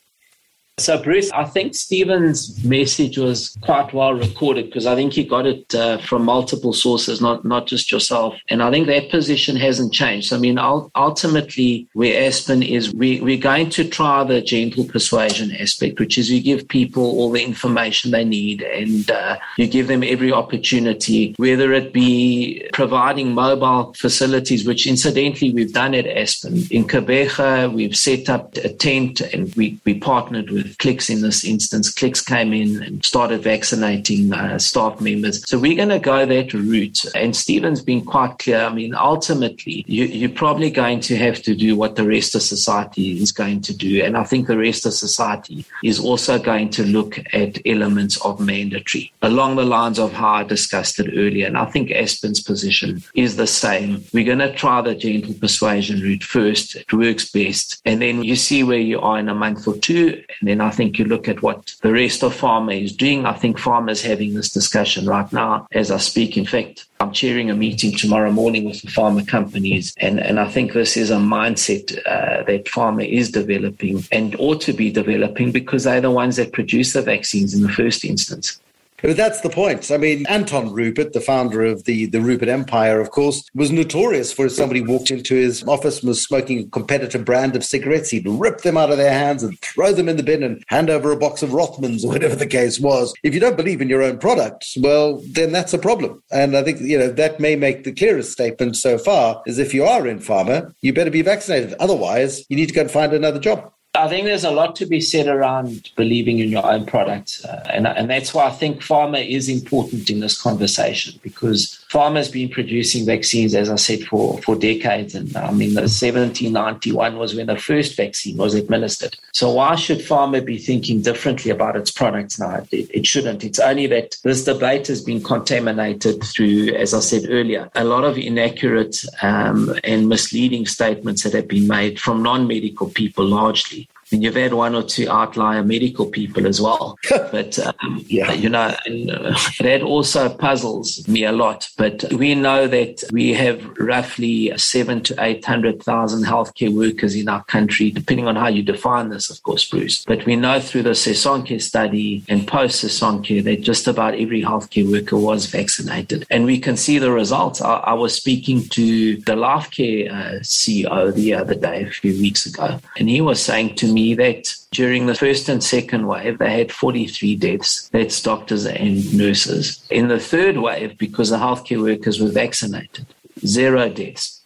So, 0.80 1.02
Bruce, 1.02 1.30
I 1.32 1.44
think 1.44 1.74
Stephen's 1.74 2.64
message 2.64 3.18
was 3.18 3.54
quite 3.60 3.92
well 3.92 4.14
recorded 4.14 4.66
because 4.66 4.86
I 4.86 4.94
think 4.94 5.12
he 5.12 5.24
got 5.24 5.46
it 5.46 5.74
uh, 5.74 5.98
from 5.98 6.24
multiple 6.24 6.72
sources, 6.72 7.20
not 7.20 7.44
not 7.44 7.66
just 7.66 7.92
yourself. 7.92 8.34
And 8.48 8.62
I 8.62 8.70
think 8.70 8.86
that 8.86 9.10
position 9.10 9.56
hasn't 9.56 9.92
changed. 9.92 10.32
I 10.32 10.38
mean, 10.38 10.58
ultimately, 10.58 11.86
where 11.92 12.26
Aspen 12.26 12.62
is, 12.62 12.94
we, 12.94 13.20
we're 13.20 13.36
going 13.36 13.68
to 13.70 13.86
try 13.88 14.24
the 14.24 14.40
gentle 14.40 14.84
persuasion 14.84 15.54
aspect, 15.54 16.00
which 16.00 16.16
is 16.16 16.30
you 16.30 16.42
give 16.42 16.66
people 16.68 17.02
all 17.02 17.30
the 17.30 17.44
information 17.44 18.10
they 18.10 18.24
need 18.24 18.62
and 18.62 19.10
uh, 19.10 19.36
you 19.58 19.66
give 19.66 19.86
them 19.86 20.02
every 20.02 20.32
opportunity, 20.32 21.34
whether 21.36 21.72
it 21.72 21.92
be 21.92 22.66
providing 22.72 23.34
mobile 23.34 23.92
facilities, 23.94 24.66
which 24.66 24.86
incidentally 24.86 25.52
we've 25.52 25.74
done 25.74 25.94
at 25.94 26.06
Aspen. 26.06 26.62
In 26.70 26.86
Gqeberha, 26.86 27.72
we've 27.72 27.96
set 27.96 28.30
up 28.30 28.56
a 28.56 28.72
tent 28.72 29.20
and 29.20 29.54
we, 29.56 29.78
we 29.84 29.98
partnered 29.98 30.50
with 30.50 30.69
Clicks 30.78 31.11
in 31.11 31.20
this 31.22 31.44
instance. 31.44 31.92
Clicks 31.92 32.22
came 32.22 32.52
in 32.52 32.83
and 32.83 33.04
started 33.04 33.42
vaccinating 33.42 34.33
uh, 34.33 34.59
staff 34.59 35.00
members. 35.00 35.48
So 35.48 35.59
we're 35.59 35.76
going 35.76 35.88
to 35.88 35.98
go 35.98 36.26
that 36.26 36.52
route. 36.52 37.04
And 37.14 37.35
Stephen's 37.35 37.83
been 37.83 38.04
quite 38.04 38.38
clear. 38.38 38.62
I 38.62 38.72
mean, 38.72 38.94
ultimately, 38.94 39.85
you, 39.87 40.04
you're 40.04 40.30
probably 40.30 40.70
going 40.70 41.00
to 41.00 41.16
have 41.16 41.42
to 41.42 41.54
do 41.54 41.76
what 41.76 41.96
the 41.96 42.06
rest 42.06 42.35
of 42.35 42.42
society 42.42 43.20
is 43.20 43.33
going 43.33 43.61
to 43.62 43.76
do. 43.76 44.02
And 44.02 44.16
I 44.16 44.24
think 44.24 44.46
the 44.46 44.59
rest 44.59 44.87
of 44.87 44.94
society 44.94 45.64
is 45.83 46.00
also 46.00 46.38
going 46.38 46.70
to 46.70 46.85
look 46.85 47.18
at 47.33 47.59
elements 47.66 48.20
of 48.24 48.40
mandatory 48.40 49.12
along 49.22 49.56
the 49.56 49.64
lines 49.64 49.98
of 49.98 50.12
how 50.12 50.30
I 50.30 50.44
discussed 50.44 50.98
it 51.00 51.12
earlier. 51.16 51.46
And 51.46 51.59
I 51.59 51.66
think 51.66 51.90
Aspen's 51.90 52.40
position 52.40 53.02
is 53.14 53.37
the 53.37 53.46
same. 53.46 54.04
We're 54.12 54.24
going 54.24 54.38
to 54.38 54.52
try 54.52 54.80
the 54.80 54.94
gentle 54.94 55.35
persuasion 55.35 56.00
route 56.00 56.24
first. 56.24 56.76
It 56.76 56.92
works 56.92 57.30
best. 57.30 57.80
And 57.85 58.00
then 58.00 58.22
you 58.22 58.37
see 58.37 58.62
where 58.62 58.78
you 58.78 59.00
are 59.00 59.18
in 59.18 59.28
a 59.28 59.35
month 59.35 59.66
or 59.66 59.76
two. 59.76 60.22
And 60.40 60.48
then 60.48 60.59
I 60.62 60.70
think 60.70 60.98
you 60.98 61.04
look 61.04 61.28
at 61.28 61.42
what 61.42 61.74
the 61.82 61.92
rest 61.92 62.22
of 62.22 62.38
pharma 62.38 62.82
is 62.82 62.94
doing. 62.94 63.26
I 63.26 63.32
think 63.32 63.58
pharma 63.58 63.90
is 63.90 64.02
having 64.02 64.34
this 64.34 64.50
discussion 64.50 65.06
right 65.06 65.30
now 65.32 65.66
as 65.72 65.90
I 65.90 65.98
speak. 65.98 66.36
In 66.36 66.46
fact, 66.46 66.86
I'm 67.00 67.12
chairing 67.12 67.50
a 67.50 67.54
meeting 67.54 67.92
tomorrow 67.96 68.30
morning 68.30 68.64
with 68.64 68.82
the 68.82 68.88
pharma 68.88 69.26
companies, 69.26 69.94
and, 69.98 70.20
and 70.20 70.38
I 70.38 70.48
think 70.48 70.72
this 70.72 70.96
is 70.96 71.10
a 71.10 71.16
mindset 71.16 71.96
uh, 72.06 72.42
that 72.44 72.66
pharma 72.66 73.08
is 73.08 73.30
developing 73.30 74.04
and 74.12 74.36
ought 74.38 74.60
to 74.62 74.72
be 74.72 74.90
developing 74.90 75.52
because 75.52 75.84
they're 75.84 76.00
the 76.00 76.10
ones 76.10 76.36
that 76.36 76.52
produce 76.52 76.92
the 76.92 77.02
vaccines 77.02 77.54
in 77.54 77.62
the 77.62 77.72
first 77.72 78.04
instance. 78.04 78.60
That's 79.02 79.40
the 79.40 79.50
point. 79.50 79.90
I 79.90 79.96
mean, 79.96 80.26
Anton 80.26 80.72
Rupert, 80.72 81.12
the 81.12 81.20
founder 81.20 81.64
of 81.64 81.84
the, 81.84 82.06
the 82.06 82.20
Rupert 82.20 82.48
Empire, 82.48 83.00
of 83.00 83.10
course, 83.10 83.48
was 83.54 83.70
notorious 83.70 84.32
for 84.32 84.46
if 84.46 84.52
somebody 84.52 84.80
walked 84.80 85.10
into 85.10 85.34
his 85.34 85.62
office 85.64 86.00
and 86.00 86.08
was 86.08 86.22
smoking 86.22 86.58
a 86.60 86.64
competitor 86.64 87.18
brand 87.18 87.56
of 87.56 87.64
cigarettes, 87.64 88.10
he'd 88.10 88.26
rip 88.26 88.60
them 88.60 88.76
out 88.76 88.90
of 88.90 88.98
their 88.98 89.12
hands 89.12 89.42
and 89.42 89.58
throw 89.60 89.92
them 89.92 90.08
in 90.08 90.16
the 90.16 90.22
bin 90.22 90.42
and 90.42 90.62
hand 90.68 90.90
over 90.90 91.12
a 91.12 91.16
box 91.16 91.42
of 91.42 91.50
Rothmans 91.50 92.04
or 92.04 92.08
whatever 92.08 92.36
the 92.36 92.46
case 92.46 92.78
was. 92.78 93.14
If 93.22 93.34
you 93.34 93.40
don't 93.40 93.56
believe 93.56 93.80
in 93.80 93.88
your 93.88 94.02
own 94.02 94.18
product, 94.18 94.66
well, 94.80 95.22
then 95.30 95.52
that's 95.52 95.74
a 95.74 95.78
problem. 95.78 96.22
And 96.30 96.56
I 96.56 96.62
think, 96.62 96.80
you 96.80 96.98
know, 96.98 97.10
that 97.10 97.40
may 97.40 97.56
make 97.56 97.84
the 97.84 97.92
clearest 97.92 98.32
statement 98.32 98.76
so 98.76 98.98
far 98.98 99.42
is 99.46 99.58
if 99.58 99.74
you 99.74 99.84
are 99.84 100.06
in 100.06 100.18
pharma, 100.18 100.72
you 100.80 100.92
better 100.92 101.10
be 101.10 101.22
vaccinated. 101.22 101.74
Otherwise, 101.80 102.44
you 102.48 102.56
need 102.56 102.68
to 102.68 102.74
go 102.74 102.82
and 102.82 102.90
find 102.90 103.12
another 103.12 103.40
job. 103.40 103.72
I 103.94 104.09
think 104.09 104.24
there's 104.24 104.44
a 104.44 104.53
lot 104.53 104.76
to 104.76 104.87
be 104.87 105.00
said 105.00 105.26
around 105.26 105.90
believing 105.96 106.38
in 106.38 106.48
your 106.48 106.64
own 106.64 106.87
product. 106.87 107.40
Uh, 107.44 107.61
and, 107.70 107.87
and 107.87 108.09
that's 108.09 108.33
why 108.33 108.46
I 108.46 108.50
think 108.50 108.81
pharma 108.81 109.26
is 109.29 109.48
important 109.48 110.09
in 110.09 110.20
this 110.20 110.40
conversation 110.40 111.18
because 111.22 111.79
pharma 111.90 112.16
has 112.16 112.31
been 112.31 112.48
producing 112.48 113.05
vaccines, 113.05 113.55
as 113.55 113.68
I 113.68 113.74
said, 113.74 114.05
for, 114.05 114.40
for 114.42 114.55
decades. 114.55 115.14
And 115.14 115.37
I 115.37 115.50
mean, 115.50 115.74
the 115.74 115.83
1791 115.83 117.16
was 117.16 117.35
when 117.35 117.46
the 117.46 117.57
first 117.57 117.96
vaccine 117.96 118.37
was 118.37 118.55
administered. 118.55 119.16
So 119.33 119.50
why 119.50 119.74
should 119.74 119.98
pharma 119.98 120.44
be 120.44 120.57
thinking 120.57 121.03
differently 121.03 121.50
about 121.50 121.76
its 121.76 121.90
products 121.90 122.38
now? 122.38 122.64
It, 122.70 122.88
it 122.94 123.07
shouldn't. 123.07 123.42
It's 123.42 123.59
only 123.59 123.88
that 123.88 124.16
this 124.22 124.44
debate 124.44 124.87
has 124.87 125.03
been 125.03 125.22
contaminated 125.22 126.22
through, 126.22 126.68
as 126.74 126.94
I 126.94 127.00
said 127.00 127.26
earlier, 127.29 127.68
a 127.74 127.85
lot 127.85 128.05
of 128.05 128.16
inaccurate 128.16 129.05
um, 129.22 129.74
and 129.83 130.09
misleading 130.09 130.66
statements 130.66 131.24
that 131.24 131.33
have 131.33 131.48
been 131.48 131.66
made 131.66 131.98
from 131.98 132.22
non 132.22 132.46
medical 132.46 132.88
people 132.88 133.24
largely 133.24 133.88
and 134.12 134.22
you've 134.22 134.34
had 134.34 134.54
one 134.54 134.74
or 134.74 134.82
two 134.82 135.08
outlier 135.10 135.62
medical 135.62 136.06
people 136.06 136.46
as 136.46 136.60
well. 136.60 136.98
but, 137.10 137.58
um, 137.58 138.04
yeah. 138.06 138.32
you 138.32 138.48
know, 138.48 138.74
and, 138.86 139.10
uh, 139.10 139.38
that 139.60 139.82
also 139.82 140.28
puzzles 140.28 141.06
me 141.08 141.24
a 141.24 141.32
lot. 141.32 141.68
But 141.76 142.04
we 142.12 142.34
know 142.34 142.66
that 142.66 143.04
we 143.12 143.32
have 143.34 143.64
roughly 143.78 144.56
seven 144.56 145.02
to 145.04 145.14
800,000 145.18 146.24
healthcare 146.24 146.74
workers 146.74 147.14
in 147.14 147.28
our 147.28 147.44
country, 147.44 147.90
depending 147.90 148.26
on 148.26 148.36
how 148.36 148.48
you 148.48 148.62
define 148.62 149.10
this, 149.10 149.30
of 149.30 149.42
course, 149.42 149.68
Bruce. 149.68 150.04
But 150.04 150.26
we 150.26 150.36
know 150.36 150.60
through 150.60 150.82
the 150.82 150.90
Sisonke 150.90 151.60
study 151.60 152.24
and 152.28 152.46
post 152.46 152.84
Sisonke 152.84 153.42
that 153.44 153.60
just 153.60 153.86
about 153.86 154.14
every 154.14 154.42
healthcare 154.42 154.90
worker 154.90 155.16
was 155.16 155.46
vaccinated. 155.46 156.26
And 156.30 156.44
we 156.44 156.58
can 156.58 156.76
see 156.76 156.98
the 156.98 157.12
results. 157.12 157.60
I, 157.60 157.74
I 157.74 157.92
was 157.92 158.14
speaking 158.14 158.68
to 158.70 159.16
the 159.16 159.32
Lifecare 159.32 160.10
uh, 160.10 160.40
CEO 160.40 161.14
the 161.14 161.34
other 161.34 161.54
day, 161.54 161.84
a 161.84 161.90
few 161.90 162.12
weeks 162.20 162.46
ago, 162.46 162.80
and 162.98 163.08
he 163.08 163.20
was 163.20 163.42
saying 163.42 163.76
to 163.76 163.92
me, 163.92 163.99
that 164.14 164.54
during 164.70 165.06
the 165.06 165.14
first 165.14 165.48
and 165.48 165.62
second 165.62 166.06
wave, 166.06 166.38
they 166.38 166.52
had 166.58 166.72
43 166.72 167.36
deaths. 167.36 167.88
That's 167.88 168.22
doctors 168.22 168.66
and 168.66 169.14
nurses. 169.16 169.86
In 169.90 170.08
the 170.08 170.20
third 170.20 170.56
wave, 170.58 170.98
because 170.98 171.30
the 171.30 171.36
healthcare 171.36 171.82
workers 171.82 172.20
were 172.20 172.30
vaccinated, 172.30 173.06
zero 173.44 173.88
deaths. 173.88 174.40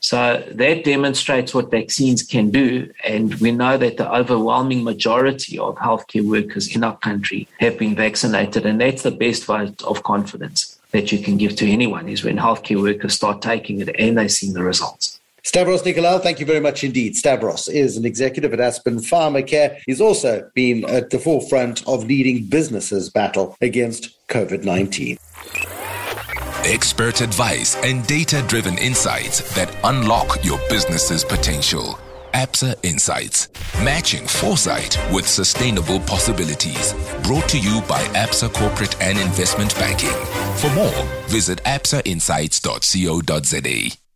So 0.00 0.42
that 0.52 0.84
demonstrates 0.84 1.54
what 1.54 1.70
vaccines 1.70 2.22
can 2.22 2.50
do. 2.50 2.90
And 3.04 3.34
we 3.34 3.52
know 3.52 3.76
that 3.76 3.98
the 3.98 4.12
overwhelming 4.12 4.82
majority 4.82 5.58
of 5.58 5.76
healthcare 5.76 6.26
workers 6.26 6.74
in 6.74 6.82
our 6.82 6.96
country 6.96 7.46
have 7.58 7.78
been 7.78 7.94
vaccinated. 7.94 8.64
And 8.64 8.80
that's 8.80 9.02
the 9.02 9.10
best 9.10 9.44
vote 9.44 9.82
of 9.82 10.02
confidence 10.02 10.78
that 10.92 11.12
you 11.12 11.18
can 11.18 11.36
give 11.36 11.54
to 11.56 11.70
anyone 11.70 12.08
is 12.08 12.24
when 12.24 12.38
healthcare 12.38 12.82
workers 12.82 13.14
start 13.14 13.42
taking 13.42 13.80
it 13.80 13.94
and 13.98 14.16
they 14.18 14.28
see 14.28 14.50
the 14.50 14.62
results. 14.62 15.09
Stavros 15.44 15.82
Nicolaou, 15.82 16.22
thank 16.22 16.40
you 16.40 16.46
very 16.46 16.60
much 16.60 16.84
indeed. 16.84 17.16
Stavros 17.16 17.66
is 17.68 17.96
an 17.96 18.04
executive 18.04 18.52
at 18.52 18.60
Aspen 18.60 18.98
Pharmacare. 18.98 19.80
He's 19.86 20.00
also 20.00 20.48
been 20.54 20.84
at 20.84 21.10
the 21.10 21.18
forefront 21.18 21.86
of 21.88 22.04
leading 22.04 22.46
businesses' 22.46 23.10
battle 23.10 23.56
against 23.60 24.16
COVID 24.28 24.62
19. 24.64 25.18
Expert 26.64 27.20
advice 27.22 27.74
and 27.82 28.06
data 28.06 28.44
driven 28.46 28.78
insights 28.78 29.54
that 29.54 29.74
unlock 29.84 30.44
your 30.44 30.60
business's 30.68 31.24
potential. 31.24 31.98
ABSA 32.34 32.76
Insights, 32.84 33.48
matching 33.82 34.26
foresight 34.26 34.98
with 35.12 35.26
sustainable 35.26 35.98
possibilities. 36.00 36.94
Brought 37.24 37.48
to 37.48 37.58
you 37.58 37.80
by 37.88 38.04
ABSA 38.14 38.52
Corporate 38.54 39.00
and 39.02 39.18
Investment 39.18 39.74
Banking. 39.76 40.14
For 40.56 40.70
more, 40.74 41.04
visit 41.26 41.60
absainsights.co.za. 41.64 44.09